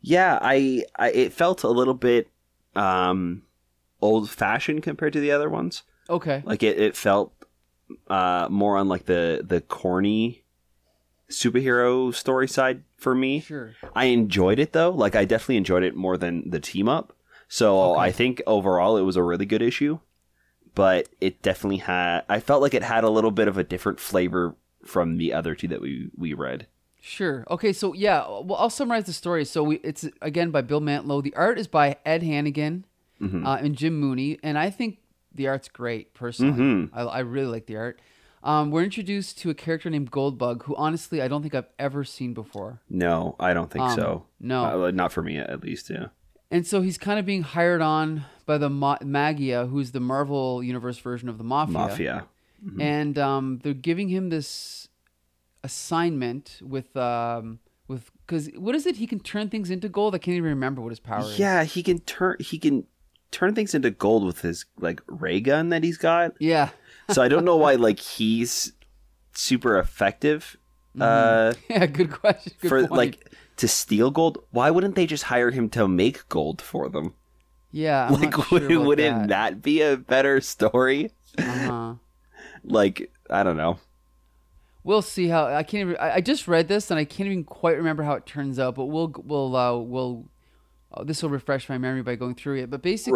[0.00, 2.30] Yeah, I, I it felt a little bit
[2.74, 3.42] um
[4.00, 5.82] old fashioned compared to the other ones.
[6.08, 6.42] Okay.
[6.46, 7.34] Like it, it felt
[8.08, 10.44] uh, more on like the the corny
[11.28, 13.40] superhero story side for me.
[13.40, 13.72] Sure.
[13.94, 14.90] I enjoyed it though.
[14.90, 17.14] Like I definitely enjoyed it more than the team up.
[17.48, 18.00] So Okay.
[18.02, 19.98] I think overall it was a really good issue.
[20.74, 24.00] But it definitely had I felt like it had a little bit of a different
[24.00, 26.66] flavor from the other two that we we read.
[27.00, 27.44] Sure.
[27.50, 27.72] Okay.
[27.72, 29.44] So yeah, well, I'll summarize the story.
[29.44, 31.22] So we, it's again by Bill Mantlo.
[31.22, 32.84] The art is by Ed Hannigan
[33.22, 34.98] uh, and Jim Mooney, and I think
[35.34, 36.14] the art's great.
[36.14, 38.00] Personally, I, I really like the art.
[38.42, 42.04] Um, we're introduced to a character named Goldbug, who honestly I don't think I've ever
[42.04, 42.80] seen before.
[42.88, 44.26] No, I don't think Um, so.
[44.40, 44.84] no.
[44.86, 45.90] Uh, not for me at least.
[45.90, 46.06] Yeah.
[46.50, 50.62] And so he's kind of being hired on by the Ma- Maggia, who's the Marvel
[50.62, 51.72] Universe version of the Mafia.
[51.74, 52.26] Mafia.
[52.80, 54.88] and um, they're giving him this
[55.62, 58.96] assignment with um, with because what is it?
[58.96, 60.14] He can turn things into gold.
[60.14, 61.38] I can't even remember what his power is.
[61.38, 62.86] Yeah, he can turn he can
[63.30, 66.32] turn things into gold with his like ray gun that he's got.
[66.40, 66.70] yeah,
[67.10, 68.72] So I don't know why like he's
[69.32, 70.56] super effective
[71.00, 71.86] uh yeah.
[71.86, 72.52] Good question.
[72.60, 72.92] Good for point.
[72.92, 74.38] like to steal gold.
[74.50, 77.14] Why wouldn't they just hire him to make gold for them?
[77.72, 79.62] yeah, I'm like sure would, about wouldn't that.
[79.62, 81.12] be a better story?
[81.38, 81.94] Uh-huh.
[82.64, 83.78] Like I don't know.
[84.82, 85.96] We'll see how I can't even.
[85.98, 88.74] I, I just read this and I can't even quite remember how it turns out.
[88.74, 90.26] But we'll we'll uh, we'll
[90.92, 92.70] uh, this will refresh my memory by going through it.
[92.70, 93.12] But basically,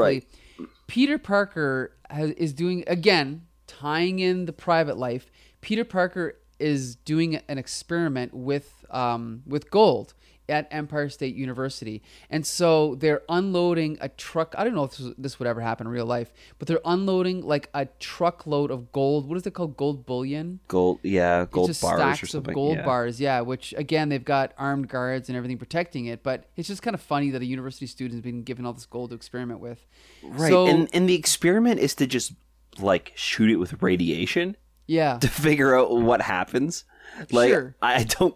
[0.58, 0.68] Right.
[0.86, 5.30] Peter Parker has, is doing again tying in the private life.
[5.60, 10.14] Peter Parker is doing an experiment with um, with gold
[10.48, 14.54] at Empire State University, and so they're unloading a truck.
[14.58, 17.42] I don't know if this, this would ever happen in real life, but they're unloading
[17.42, 19.28] like a truckload of gold.
[19.28, 19.76] What is it called?
[19.76, 22.52] Gold bullion Gold yeah, gold it's just bars stacks or something.
[22.52, 22.84] of gold yeah.
[22.84, 23.40] bars, yeah.
[23.40, 26.22] Which again, they've got armed guards and everything protecting it.
[26.22, 28.86] But it's just kind of funny that a university student has been given all this
[28.86, 29.86] gold to experiment with.
[30.22, 30.50] Right.
[30.50, 32.32] So, and and the experiment is to just
[32.78, 34.56] like shoot it with radiation.
[34.86, 36.84] yeah, to figure out what happens.
[37.30, 37.76] Like Sure.
[37.80, 38.34] I don't,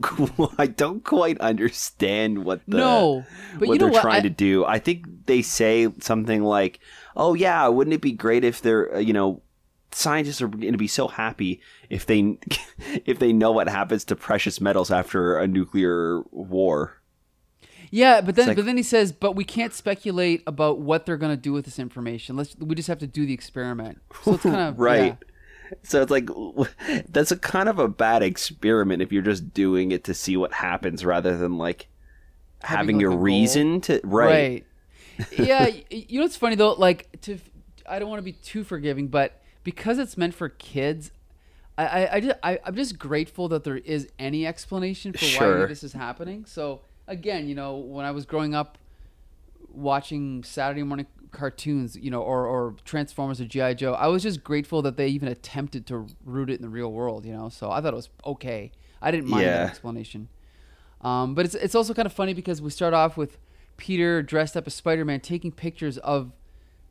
[0.59, 3.25] I don't quite understand what the No,
[3.59, 4.03] but what you know they're what?
[4.03, 4.65] trying I- to do.
[4.65, 6.79] I think they say something like,
[7.17, 9.43] "Oh yeah, wouldn't it be great if they're, uh, you know,
[9.91, 12.39] scientists are going to be so happy if they,
[13.05, 16.95] if they know what happens to precious metals after a nuclear war."
[17.91, 18.21] yeah.
[18.21, 21.37] But then, like- but then he says, but we can't speculate about what they're gonna
[21.37, 22.37] do with this information.
[22.37, 24.01] Let's we just have to do the experiment.
[24.23, 25.17] So it's kind of right.
[25.21, 25.28] yeah.
[25.83, 26.29] So it's like
[27.09, 30.53] that's a kind of a bad experiment if you're just doing it to see what
[30.53, 31.89] happens rather than like
[32.63, 33.19] having, like, a a goal.
[33.19, 34.65] reason to right.
[35.19, 35.31] Right.
[35.39, 35.69] yeah.
[35.91, 36.73] You know what's funny though?
[36.73, 37.39] Like to,
[37.87, 41.11] I don't want to be too forgiving, but because it's meant for kids,
[41.77, 45.67] I, I, I, just, I I'm just grateful that there is any explanation for why
[45.67, 46.45] this is happening.
[46.45, 48.79] So again, you know, when I was growing up,
[49.73, 54.43] watching Saturday morning cartoons, you know, or, or Transformers or GI Joe, I was just
[54.45, 57.25] grateful that they even attempted to root it in the real world.
[57.25, 58.73] You know, so I thought it was okay.
[59.01, 59.59] I didn't mind Yeah.
[59.59, 60.29] that explanation.
[61.01, 63.39] Um, but it's it's also kind of funny because we start off with
[63.77, 66.33] Peter dressed up as Spider Man taking pictures of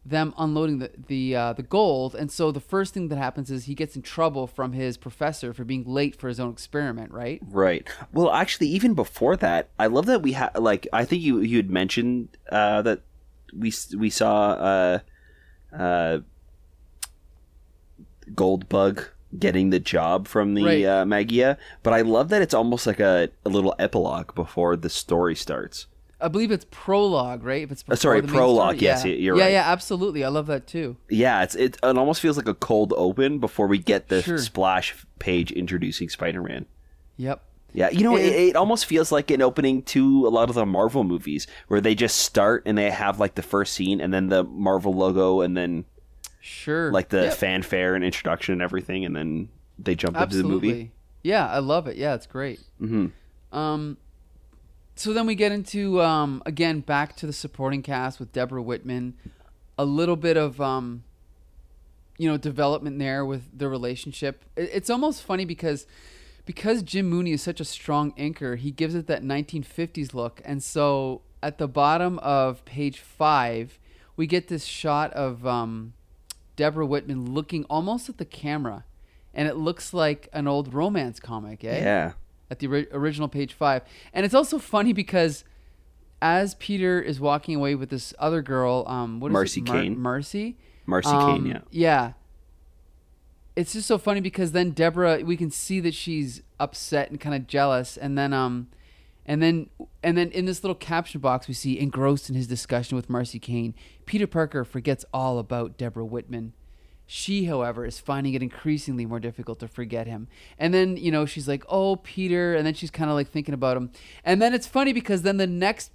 [0.06, 3.65] them unloading the the uh, the gold, and so the first thing that happens is
[3.65, 7.41] he gets in trouble from his professor for being late for his own experiment, right?
[7.45, 7.86] Right.
[8.13, 11.58] Well, actually, even before that, I love that we had like I think you you
[11.58, 13.02] had mentioned uh, that
[13.56, 15.00] we we saw uh,
[15.78, 16.20] uh,
[18.34, 19.08] Goldbug
[19.38, 20.86] getting the job from the Right.
[20.86, 24.90] uh, Maggia, but I love that it's almost like a, a little epilogue before the
[24.90, 25.88] story starts.
[26.20, 27.62] I believe it's prologue, right?
[27.62, 28.86] If it's Uh, sorry, prologue, story.
[28.86, 29.14] yes, yeah.
[29.14, 29.52] you're yeah, right.
[29.52, 30.24] yeah, yeah, absolutely.
[30.24, 30.98] I love that too.
[31.10, 34.40] Yeah, it's it, it almost feels like a cold open before we get the Sure.
[34.40, 36.66] splash page introducing Spider-Man.
[37.18, 37.44] Yep.
[37.74, 40.66] Yeah, you know, it, it almost feels like an opening to a lot of the
[40.66, 44.30] Marvel movies where they just start and they have like the first scene and then
[44.30, 45.86] the Marvel logo and then
[46.40, 46.92] Sure.
[46.92, 47.34] like the Yep.
[47.36, 50.92] fanfare and introduction and everything and then they jump into the movie.
[51.24, 51.98] Yeah, I love it.
[51.98, 52.62] Yeah, it's great.
[52.82, 53.08] Mm-hmm.
[53.58, 53.98] Um,
[54.96, 59.14] so then we get into um, again back to the supporting cast with Deborah Whitman.
[59.78, 61.04] A little bit of um,
[62.18, 64.44] you know development there with the relationship.
[64.56, 65.86] It, it's almost funny because
[66.48, 70.64] because Jim Mooney is such a strong anchor, he gives it that 1950s look, and
[70.64, 73.78] so at the bottom of page five,
[74.16, 75.94] we get this shot of um,
[76.56, 78.86] Deborah Whitman looking almost at the camera,
[79.34, 81.80] and it looks like an old romance comic, eh?
[81.80, 82.13] Yeah.
[82.50, 85.44] At the ori- original page five, and it's also funny because
[86.21, 89.67] as Peter is walking away with this other girl, um, what is Marcy it?
[89.67, 90.00] Mar- Kane.
[90.00, 90.58] Marcy.
[90.86, 91.60] Marcy Um, Kane, yeah.
[91.69, 92.13] Yeah.
[93.58, 97.34] It's just so funny because then Deborah, we can see that she's upset and kind
[97.34, 98.68] of jealous, and then um,
[99.26, 99.72] and then
[100.04, 103.40] and then in this little caption box we see engrossed in his discussion with Marcy
[103.40, 103.74] Kane,
[104.06, 106.54] Peter Parker forgets all about Deborah Whitman,
[107.10, 110.28] She, however, is finding it increasingly more difficult to forget him.
[110.60, 113.54] And then, you know, she's like, "Oh, Peter," and then she's kind of like thinking
[113.54, 113.92] about him.
[114.26, 115.92] And then it's funny because then the next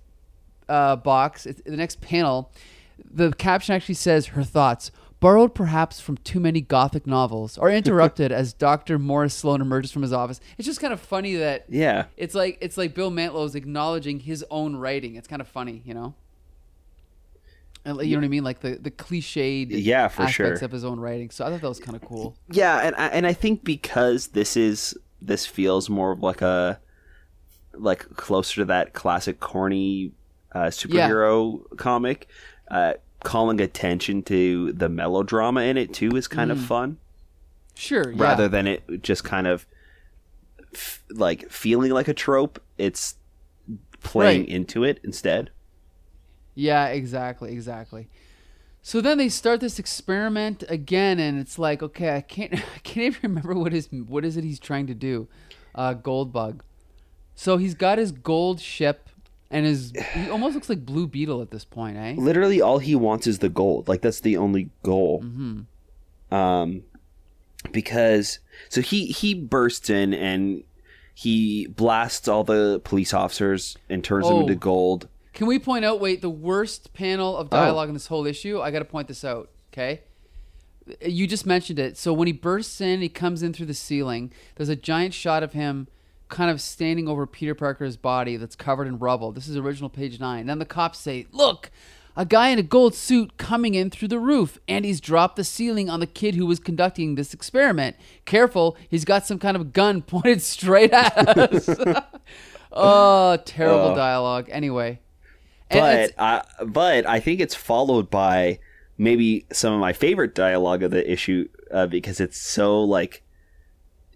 [0.71, 2.51] uh, box, the next panel,
[2.99, 4.91] the caption actually says her thoughts.
[5.23, 8.99] Borrowed perhaps from too many gothic novels, or interrupted as Dr.
[8.99, 10.41] Morris Sloan emerges from his office.
[10.59, 12.07] It's just kind of funny that Yeah.
[12.19, 15.15] it's like it's like Bill Mantlo is acknowledging his own writing.
[15.17, 16.15] It's kind of funny, you know.
[17.87, 20.65] You know what I mean, like the the cliched Yeah, for aspects sure.
[20.67, 21.31] of his own writing.
[21.31, 22.37] So I thought that was kind of cool.
[22.51, 26.81] Yeah, and I, and I think because this is this feels more of like a
[27.75, 30.13] like closer to that classic corny
[30.53, 32.29] uh, superhero comic,
[32.71, 32.95] uh,
[33.25, 36.99] calling attention to the melodrama in it too is kind of fun,
[37.75, 38.23] Sure, yeah.
[38.23, 39.67] rather than it just kind of
[40.75, 42.61] f- like feeling like a trope.
[42.79, 43.15] It's
[44.03, 44.49] playing Right.
[44.49, 45.51] into it instead.
[46.55, 48.09] Yeah, exactly, exactly.
[48.83, 53.07] So then they start this experiment again, and it's like, okay, I can't, I can't
[53.07, 55.29] even remember what is what is it he's trying to do.
[55.75, 56.61] Uh, Goldbug.
[57.35, 59.09] So he's got his gold ship,
[59.53, 62.15] and his he almost looks like Blue Beetle at this point, eh?
[62.17, 63.87] literally all he wants is the gold.
[63.87, 65.25] Like that's the only goal.
[66.31, 66.83] Um,
[67.71, 68.39] because
[68.69, 70.65] so he he bursts in and
[71.15, 74.41] he blasts all the police officers and turns them Oh.
[74.41, 75.09] into gold.
[75.35, 76.01] Can we point out?
[76.01, 78.61] Wait, the worst panel of dialogue in this whole issue.
[78.61, 79.51] I got to point this out.
[79.73, 80.01] Okay,
[81.07, 81.97] you just mentioned it.
[81.97, 84.33] So when he bursts in, he comes in through the ceiling.
[84.57, 85.89] There's a giant shot of him,
[86.33, 89.31] kind of standing over Peter Parker's body that's covered in rubble.
[89.31, 90.47] This is original page nine.
[90.47, 91.71] Then the cops say, "Look."
[92.15, 95.45] A guy in a gold suit coming in through the roof, and he's dropped the
[95.45, 97.97] ceiling on the kid who was conducting this experiment.
[98.27, 101.71] Careful, he's got some kind of gun pointed straight at us.
[102.73, 104.51] oh, terrible dialogue.
[104.51, 105.01] Anyway,
[105.71, 108.59] And But I but I think it's followed by
[108.99, 113.23] maybe some of my favorite dialogue of the issue uh, because it's so like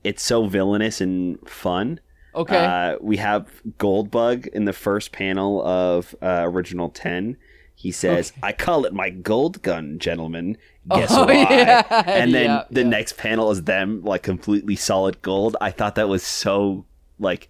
[0.04, 1.98] it's so villainous and fun.
[2.36, 2.56] Okay.
[2.64, 7.36] Uh, we have Goldbug in the first panel of uh, original ten.
[7.74, 10.56] He says, "I call it my gold gun, gentlemen.
[10.90, 12.88] Guess Oh, why?" yeah, and then yeah, the yeah.
[12.88, 15.56] next panel is them like completely solid gold.
[15.60, 16.86] I thought that was so
[17.18, 17.48] like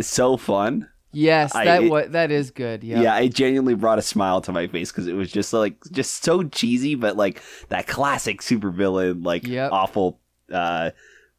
[0.00, 0.88] so fun.
[1.12, 2.84] yes, I- that that is good.
[2.84, 3.00] Yeah.
[3.02, 6.22] Yeah, it genuinely brought a smile to my face because it was just like just
[6.22, 9.72] so cheesy, but like that classic supervillain like Yep.
[9.72, 10.20] awful
[10.52, 10.90] uh,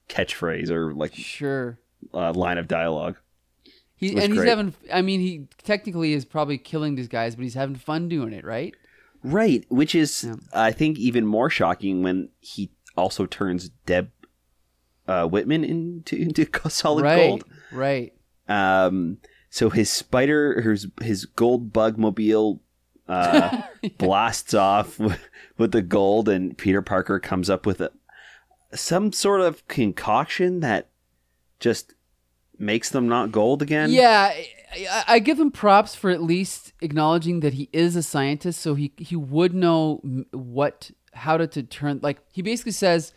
[0.09, 1.79] catchphrase or like Sure.
[2.13, 3.17] Uh, line of dialogue.
[3.95, 4.49] He and he's great.
[4.49, 4.73] having.
[4.93, 8.45] I mean, he technically is probably killing these guys, but he's having fun doing it,
[8.45, 8.75] right?
[9.23, 10.35] Right, which is Yeah.
[10.53, 14.11] I think even more shocking when he also turns Deb
[15.07, 17.15] uh, Whitman into into solid right.
[17.15, 17.43] gold.
[17.71, 18.13] Right.
[18.47, 19.17] Um,
[19.49, 22.61] so his spider, his his gold bug mobile,
[23.07, 23.63] uh,
[23.97, 25.19] blasts off with,
[25.57, 27.91] with the gold, and Peter Parker comes up with a
[28.73, 30.89] some sort of concoction that
[31.59, 31.93] just
[32.59, 33.91] makes them not gold again.
[33.91, 34.33] Yeah,
[35.07, 38.91] I, give him props for at least acknowledging that he is a scientist, so he
[38.97, 40.01] he would know
[40.31, 41.99] what how to, to turn.
[42.01, 43.13] Like he basically says,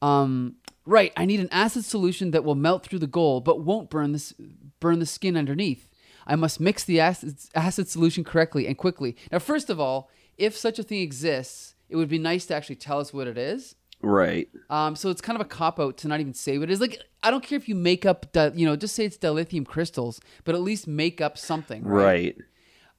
[0.00, 3.90] um, right, I need an acid solution that will melt through the gold, but won't
[3.90, 4.34] burn this
[4.80, 5.88] burn the skin underneath.
[6.26, 9.16] I must mix the acid acid solution correctly and quickly.
[9.30, 12.76] Now, first of all, if such a thing exists, it would be nice to actually
[12.76, 13.74] tell us what it is.
[14.02, 14.48] Right.
[14.70, 16.80] Um, so it's kind of a cop out to not even say what it is.
[16.80, 19.64] Like I don't care if you make up, di- you know, just say it's dilithium
[19.66, 22.04] crystals, but at least make up something, right?
[22.04, 22.36] Right.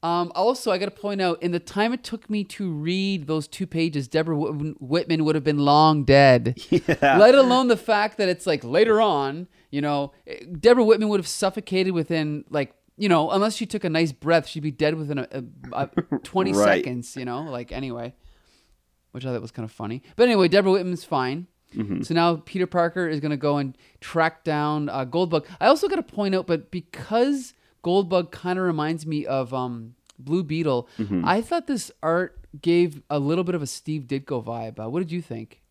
[0.01, 3.25] Um, also, I got to point out, in the time it took me to read
[3.25, 6.57] those two pages, Deborah Whit- Whitman would have been long dead.
[6.69, 7.17] Yeah.
[7.17, 10.11] Let alone the fact that it's like later on, you know,
[10.59, 12.73] Deborah Whitman would have suffocated within like.
[12.95, 15.43] You know, unless she took a nice breath, she'd be dead within a, a,
[15.73, 16.63] a 20 Right.
[16.63, 17.41] seconds, you know?
[17.41, 18.13] Like, anyway
[19.13, 20.03] which I thought was kind of funny.
[20.17, 21.47] But anyway, Deborah Whitman's fine.
[22.03, 25.45] So now Peter Parker is going to go and track down uh, Goldbug.
[25.59, 29.95] I also got to point out, but because Goldbug kind of reminds me of um,
[30.19, 30.87] Blue Beetle,
[31.23, 34.79] I thought this art gave a little bit of a Steve Ditko vibe.
[34.83, 35.63] Uh, what did you think?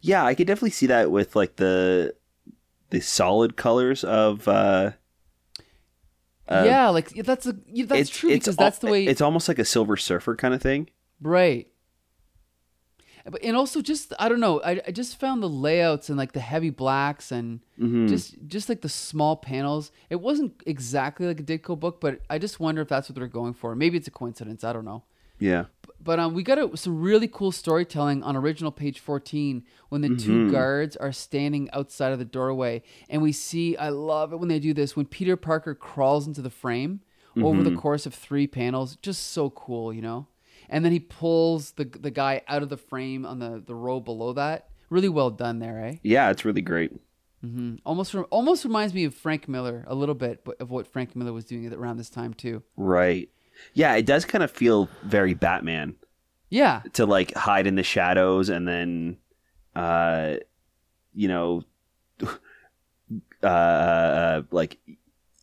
[0.00, 2.14] Yeah, I could definitely see that with like the
[2.90, 4.48] the solid colors of.
[4.48, 4.92] uh
[6.50, 7.56] yeah, like that's a
[7.86, 10.90] that's true because that's the way it's almost like a Silver Surfer kind of thing.
[11.20, 11.68] Right.
[13.30, 16.32] But and also just I don't know I, I just found the layouts and like
[16.32, 18.06] the heavy blacks and Mm-hmm.
[18.06, 19.90] just just like the small panels.
[20.08, 23.26] It wasn't exactly like a Ditko book, but I just wonder if that's what they're
[23.26, 23.74] going for.
[23.74, 24.62] Maybe it's a coincidence.
[24.62, 25.02] I don't know.
[25.40, 25.64] Yeah.
[26.00, 30.08] But um, we got a, some really cool storytelling on original page 14 when the
[30.10, 30.50] two Mm-hmm.
[30.52, 32.82] guards are standing outside of the doorway.
[33.10, 36.42] And we see, I love it when they do this, when Peter Parker crawls into
[36.42, 37.00] the frame
[37.36, 37.64] over Mm-hmm.
[37.74, 38.94] the course of three panels.
[39.02, 40.26] Just so cool, you know?
[40.72, 44.00] And then he pulls the the guy out of the frame on the the row
[44.00, 44.68] below that.
[44.90, 45.96] Really well done there, eh?
[46.02, 46.92] Yeah, it's really great.
[47.84, 51.16] Almost rem- almost reminds me of Frank Miller a little bit, but of what Frank
[51.16, 52.62] Miller was doing around this time too.
[52.76, 53.28] Right.
[53.74, 55.96] Yeah, it does kind of feel very Batman
[56.50, 59.16] Yeah, to like hide in the shadows and then,
[59.74, 60.36] uh,
[61.14, 61.62] you know,
[63.42, 64.78] uh, like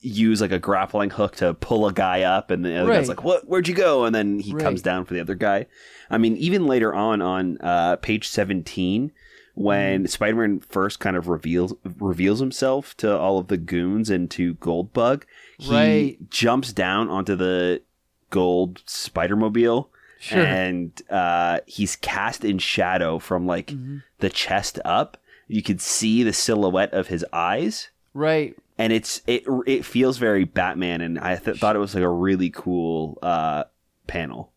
[0.01, 3.23] use like a grappling hook to pull a guy up, and the other guy's like,
[3.23, 3.47] "What?
[3.47, 5.65] Where'd you go?" And then he comes down for the other guy.
[6.09, 9.11] I mean, even later on on uh, page seventeen.
[9.55, 10.09] When Mm.
[10.09, 15.23] Spider-Man first kind of reveals reveals himself to all of the goons and to Goldbug,
[15.57, 16.29] he Right.
[16.29, 17.81] jumps down onto the
[18.29, 19.89] gold Spider-Mobile
[20.21, 20.45] Sure.
[20.45, 23.97] and uh, he's cast in shadow from like Mm-hmm.
[24.19, 25.17] the chest up.
[25.49, 28.55] You could see the silhouette of his eyes, right.
[28.79, 31.01] And it's it it feels very Batman.
[31.01, 33.65] And I th- thought it was like a really cool uh,
[34.07, 34.53] panel.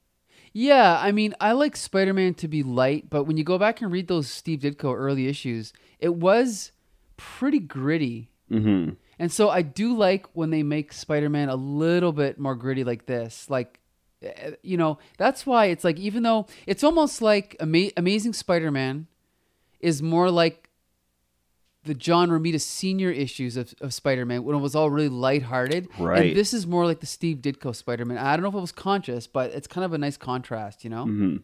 [0.55, 3.81] Yeah, I mean, I like Spider Man to be light, but when you go back
[3.83, 6.73] and read those Steve Ditko early issues, it was
[7.17, 8.31] pretty gritty.
[8.49, 12.55] hmm And so I do like when they make Spider Man a little bit more
[12.55, 13.49] gritty like this.
[13.49, 13.81] Like,
[14.23, 18.71] eh, you know, that's why it's like, even though it's almost like Ama- Amazing Spider
[18.71, 19.07] Man
[19.81, 20.62] is more like
[21.85, 25.89] the John Romita senior issues of, of Spider Man when it was all really lighthearted.
[25.99, 26.29] Right.
[26.29, 28.19] And this is more like the Steve Ditko Spider Man.
[28.19, 30.91] I don't know if it was conscious, but it's kind of a nice contrast, you
[30.91, 31.05] know?
[31.05, 31.37] hmm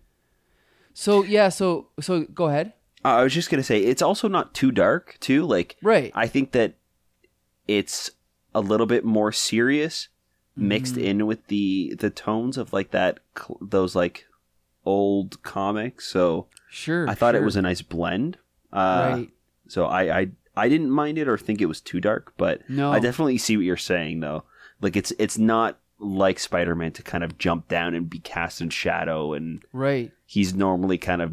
[0.95, 2.73] So, yeah, so, so go ahead.
[3.05, 5.45] Uh, I was just gonna say it's also not too dark too.
[5.45, 6.11] Like Right.
[6.15, 6.75] I think that
[7.67, 8.11] it's
[8.55, 10.09] a little bit more serious
[10.57, 11.05] mixed Mm-hmm.
[11.05, 14.27] in with the the tones of like that cl- those like
[14.85, 16.09] old comics.
[16.09, 17.09] So Sure.
[17.09, 18.39] I thought it was a nice blend.
[18.73, 19.29] Uh, right.
[19.69, 22.91] So I, I I didn't mind it or think it was too dark, but No.
[22.91, 24.43] I definitely see what you're saying though.
[24.81, 28.71] Like it's it's not like Spider-Man to kind of jump down and be cast in
[28.71, 30.11] shadow, and Right.
[30.27, 31.33] he's normally kind of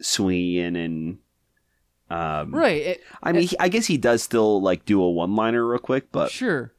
[0.00, 1.18] swinging and.
[2.10, 2.80] Um, Right.
[2.82, 6.10] It- I mean, he, I guess he does still like do a one-liner real quick,
[6.10, 6.72] but sure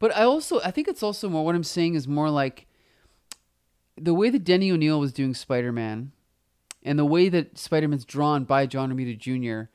[0.00, 2.66] but i also i think it's also more what i'm saying is more like
[3.96, 6.10] the way that denny o'neill was doing spider-man
[6.82, 9.70] and the way that spider-man's drawn by john romita jr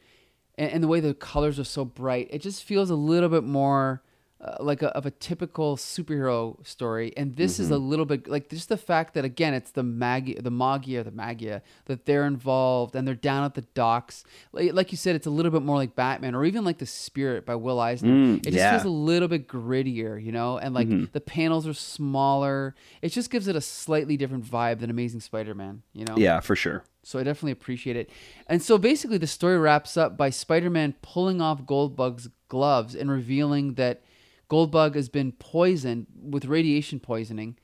[0.58, 3.44] and, and the way the colors are so bright it just feels a little bit
[3.44, 4.02] more
[4.40, 7.12] uh, like a, of a typical superhero story.
[7.18, 10.36] And this is a little bit like just the fact that again it's the Maggie
[10.36, 14.24] the Maggia the Maggia that they're involved and they're down at the docks.
[14.52, 16.86] Like, like you said it's a little bit more like Batman or even like the
[16.86, 18.12] Spirit by Will Eisner.
[18.12, 18.72] Mm, it just yeah.
[18.74, 20.60] feels a little bit grittier you know?
[20.60, 21.06] And like Mm-hmm.
[21.14, 22.76] the panels are smaller.
[23.02, 26.16] It just gives it a slightly different vibe than Amazing Spider-Man you know?
[26.16, 26.84] Yeah, for sure.
[27.08, 28.10] So I definitely appreciate it.
[28.48, 33.10] And so basically, the story wraps up by Spider Man pulling off Goldbug's gloves and
[33.10, 34.04] revealing that
[34.50, 37.56] Goldbug has been poisoned with radiation poisoning.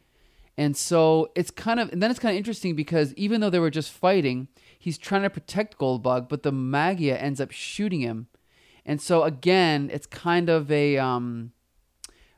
[0.58, 3.60] And so it's kind of, and then it's kind of interesting because even though they
[3.60, 4.48] were just fighting,
[4.80, 8.28] he's trying to protect Goldbug, but the Maggia ends up shooting him.
[8.86, 11.52] And so again, it's kind of a, um,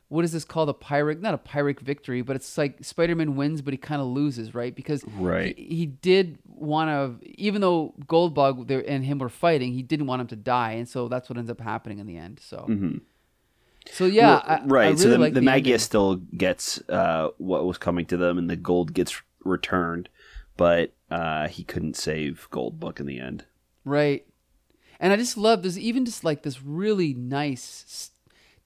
[0.07, 0.69] what is this called?
[0.69, 4.07] A Pyrrhic, not a Pyrrhic victory, but it's like Spider-Man wins, but he kind of
[4.07, 4.73] loses, right?
[4.75, 5.57] Because Right.
[5.57, 6.89] he, he did want
[7.21, 10.87] to, even though Goldbug and him were fighting, he didn't want him to die, and
[10.87, 12.39] so that's what ends up happening in the end.
[12.43, 12.65] So,
[13.91, 14.67] so yeah, I, Mm-hmm.
[14.71, 14.85] right.
[14.85, 18.17] I really so the, like the, the Maggia still gets uh, what was coming to
[18.17, 20.09] them, and the gold gets returned,
[20.57, 23.45] but uh, he couldn't save Goldbug in the end.
[23.83, 24.25] Right.
[24.99, 27.83] And I just love there's even just like this really nice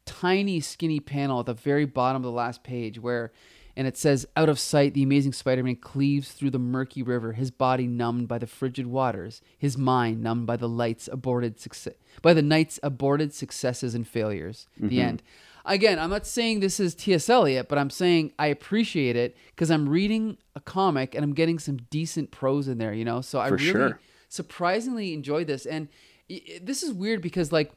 [0.09, 3.31] tiny skinny panel at the very bottom of the last page where
[3.75, 7.51] and it says out of sight the amazing Spider-Man cleaves through the murky river his
[7.51, 11.93] body numbed by the frigid waters his mind numbed by the lights aborted success
[12.23, 14.99] by the night's aborted successes and failures the mm-hmm.
[14.99, 15.23] end
[15.63, 17.29] again I'm not saying this is T.S.
[17.29, 21.59] Eliot but I'm saying I appreciate it because I'm reading a comic and I'm getting
[21.59, 23.99] some decent prose in there you know so I For really sure.
[24.27, 25.87] surprisingly enjoyed this and
[26.61, 27.71] this is weird because like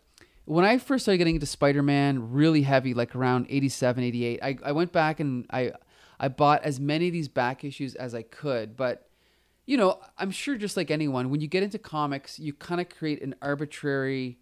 [0.45, 4.73] when i first started getting into spider-man really heavy like around 87 88 i, I
[4.73, 5.73] went back and i
[6.19, 9.09] i bought as many of these back issues as i could but
[9.67, 12.89] you know i'm sure just like anyone when you get into comics you kind of
[12.89, 14.39] create an arbitrary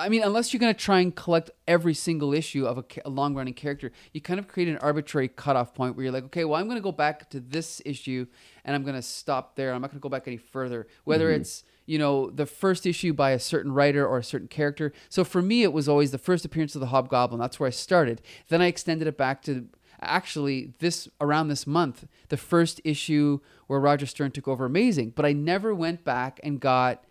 [0.00, 3.10] I mean, unless you're going to try and collect every single issue of a, a
[3.10, 6.44] long running character, you kind of create an arbitrary cutoff point where you're like, okay,
[6.44, 8.26] well, I'm going to go back to this issue
[8.64, 9.72] and I'm going to stop there.
[9.72, 10.86] I'm not going to go back any further.
[11.02, 11.40] Whether mm-hmm.
[11.40, 14.92] it's, you know, the first issue by a certain writer or a certain character.
[15.08, 17.40] So for me, it was always the first appearance of the Hobgoblin.
[17.40, 18.20] That's where I started.
[18.50, 19.68] Then I extended it back to
[20.02, 25.14] actually this around this month, the first issue where Roger Stern took over Amazing.
[25.16, 27.04] But I never went back and got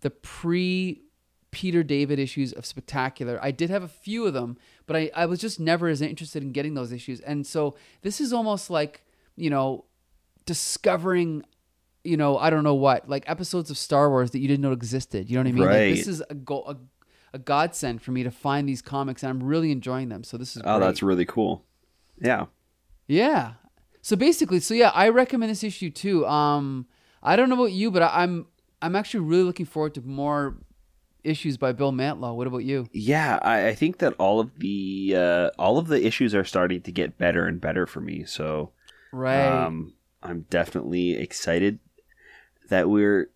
[0.00, 1.02] the pre
[1.52, 3.38] Peter David issues of Spectacular.
[3.40, 4.58] I did have a few of them,
[4.88, 7.20] but I, I was just never as interested in getting those issues.
[7.20, 9.04] And so this is almost like,
[9.36, 9.84] you know,
[10.44, 11.44] discovering
[12.04, 14.72] you know i don't know what like episodes of star wars that you didn't know
[14.72, 16.76] existed you know what i mean like, this is a, go- a
[17.32, 20.54] a godsend for me to find these comics and i'm really enjoying them so this
[20.56, 20.86] is Oh, great.
[20.86, 21.64] that's really cool.
[22.20, 22.46] Yeah.
[23.08, 23.54] Yeah.
[24.02, 26.26] So basically, so yeah, I recommend this issue too.
[26.26, 26.86] Um,
[27.22, 28.46] I don't know about you, but I, I'm
[28.82, 30.58] I'm actually really looking forward to more
[31.24, 32.36] issues by Bill Mantlo.
[32.36, 32.86] What about you?
[32.92, 36.82] Yeah, I, I think that all of the uh, all of the issues are starting
[36.82, 38.24] to get better and better for me.
[38.24, 38.70] So
[39.10, 39.64] Right.
[39.66, 41.78] um, I'm definitely excited
[42.70, 43.30] that we're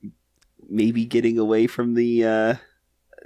[0.68, 2.54] maybe getting away from the uh,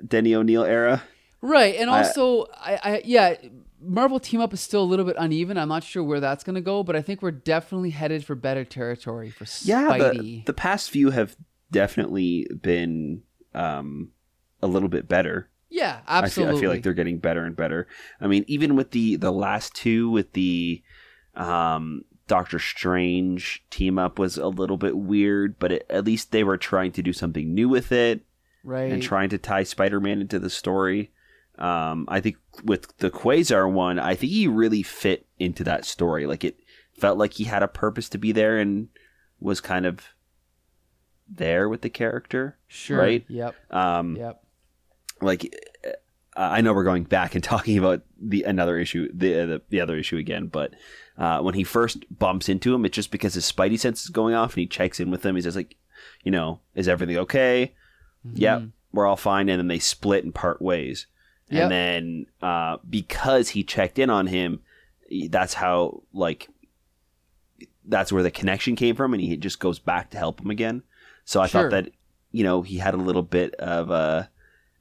[0.07, 1.03] Denny O'Neill era.
[1.41, 1.75] right.
[1.77, 3.35] And also, I, I yeah,
[3.81, 5.59] Marvel team up is still a little bit uneven.
[5.59, 8.65] I'm not sure where that's gonna go, but I think we're definitely headed for better
[8.65, 10.45] territory for Yeah, the, Spidey.
[10.47, 11.37] the past few have
[11.71, 13.23] definitely been
[13.55, 14.11] um,
[14.63, 15.49] a little bit better.
[15.69, 16.57] yeah, I feel, absolutely.
[16.57, 17.89] I feel like they're getting better and better.
[18.21, 20.83] I mean, even with the the last two, with the
[21.35, 26.43] um, Doctor Strange team up was a little bit weird, but it, at least they
[26.43, 28.25] were trying to do something new with it
[28.65, 28.91] right.
[28.91, 31.13] and trying to tie Spider Man into the story.
[31.59, 36.27] Um, I think with the Quasar one, I think he really fit into that story.
[36.27, 36.59] Like it
[36.99, 38.89] felt like he had a purpose to be there and
[39.39, 40.15] was kind of
[41.29, 42.57] there with the character.
[42.67, 42.97] sure.
[42.97, 43.27] right?
[43.29, 43.55] Yep.
[43.71, 44.43] Um, Yep.
[45.21, 45.55] like
[45.85, 45.91] uh,
[46.35, 49.99] I know we're going back and talking about the another issue, the the, the other
[49.99, 50.73] issue again, but
[51.19, 54.35] uh, when he first bumps into him, it's just because his spidey sense is going
[54.35, 55.35] off, and he checks in with him.
[55.35, 55.77] He's just like,
[56.25, 57.73] you know, is everything okay?
[58.35, 61.07] Yep, we're all fine, and then they split and part ways.
[61.49, 61.63] Yep.
[61.63, 64.61] And then uh, because he checked in on him,
[65.29, 66.49] that's how like
[67.85, 70.83] that's where the connection came from, and he just goes back to help him again.
[71.25, 71.63] So I Sure.
[71.63, 71.93] thought that
[72.31, 74.31] you know he had a little bit of a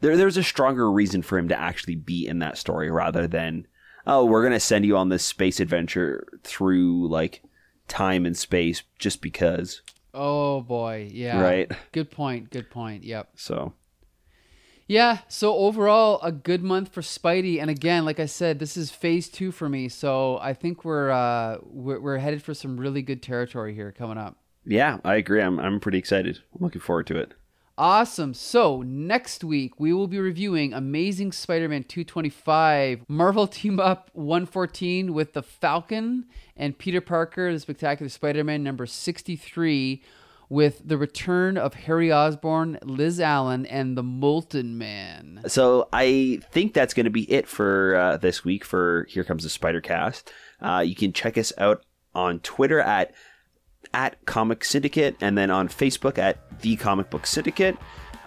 [0.02, 0.16] there.
[0.16, 3.68] There's a stronger reason for him to actually be in that story rather than
[4.08, 7.44] oh we're gonna send you on this space adventure through like
[7.88, 9.82] time and space just because
[10.14, 11.10] Oh boy.
[11.12, 11.42] Yeah.
[11.42, 11.72] right.
[11.92, 12.50] Good point.
[12.50, 13.04] Good point.
[13.04, 13.30] Yep.
[13.36, 13.74] So
[14.88, 18.92] Yeah, so overall a good month for Spidey, and again, like I said, this is
[18.92, 19.88] phase two for me.
[19.88, 24.18] So I think we're uh, we're, we're headed for some really good territory here coming
[24.18, 24.38] up.
[24.66, 25.42] yeah, I agree.
[25.42, 26.40] I'm I'm pretty excited.
[26.54, 27.34] I'm looking forward to it.
[27.78, 28.34] Awesome.
[28.34, 35.34] So next week we will be reviewing Amazing Spider-Man 225, Marvel Team Up 114 with
[35.34, 40.02] the Falcon and Peter Parker, the Spectacular Spider-Man number 63
[40.52, 45.42] with the return of Harry Osborn, Liz Allen, and the Molten Man.
[45.48, 49.44] So I think that's going to be it for uh, this week for Here Comes
[49.44, 50.30] the Spider Cast.
[50.60, 53.14] Uh, you can check us out on Twitter at
[53.94, 57.78] at Comic Syndicate and then on Facebook at The Comic Book Syndicate.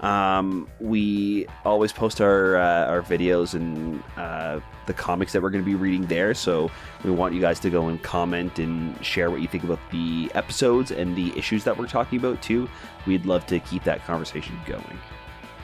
[0.01, 5.65] Um, we always post our uh, our videos and uh, the comics that we're going
[5.65, 6.35] to be reading there.
[6.35, 6.71] So
[7.03, 10.31] we want you guys to go and comment and share what you think about the
[10.35, 12.69] episodes and the issues that we're talking about too.
[13.07, 14.99] We'd love to keep that conversation going.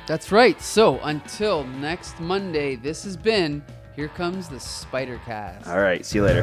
[0.06, 0.60] That's right.
[0.60, 3.62] So until next Monday, this has been
[3.94, 5.68] Here Comes the Spider Cast.
[5.68, 6.42] All right, see you later.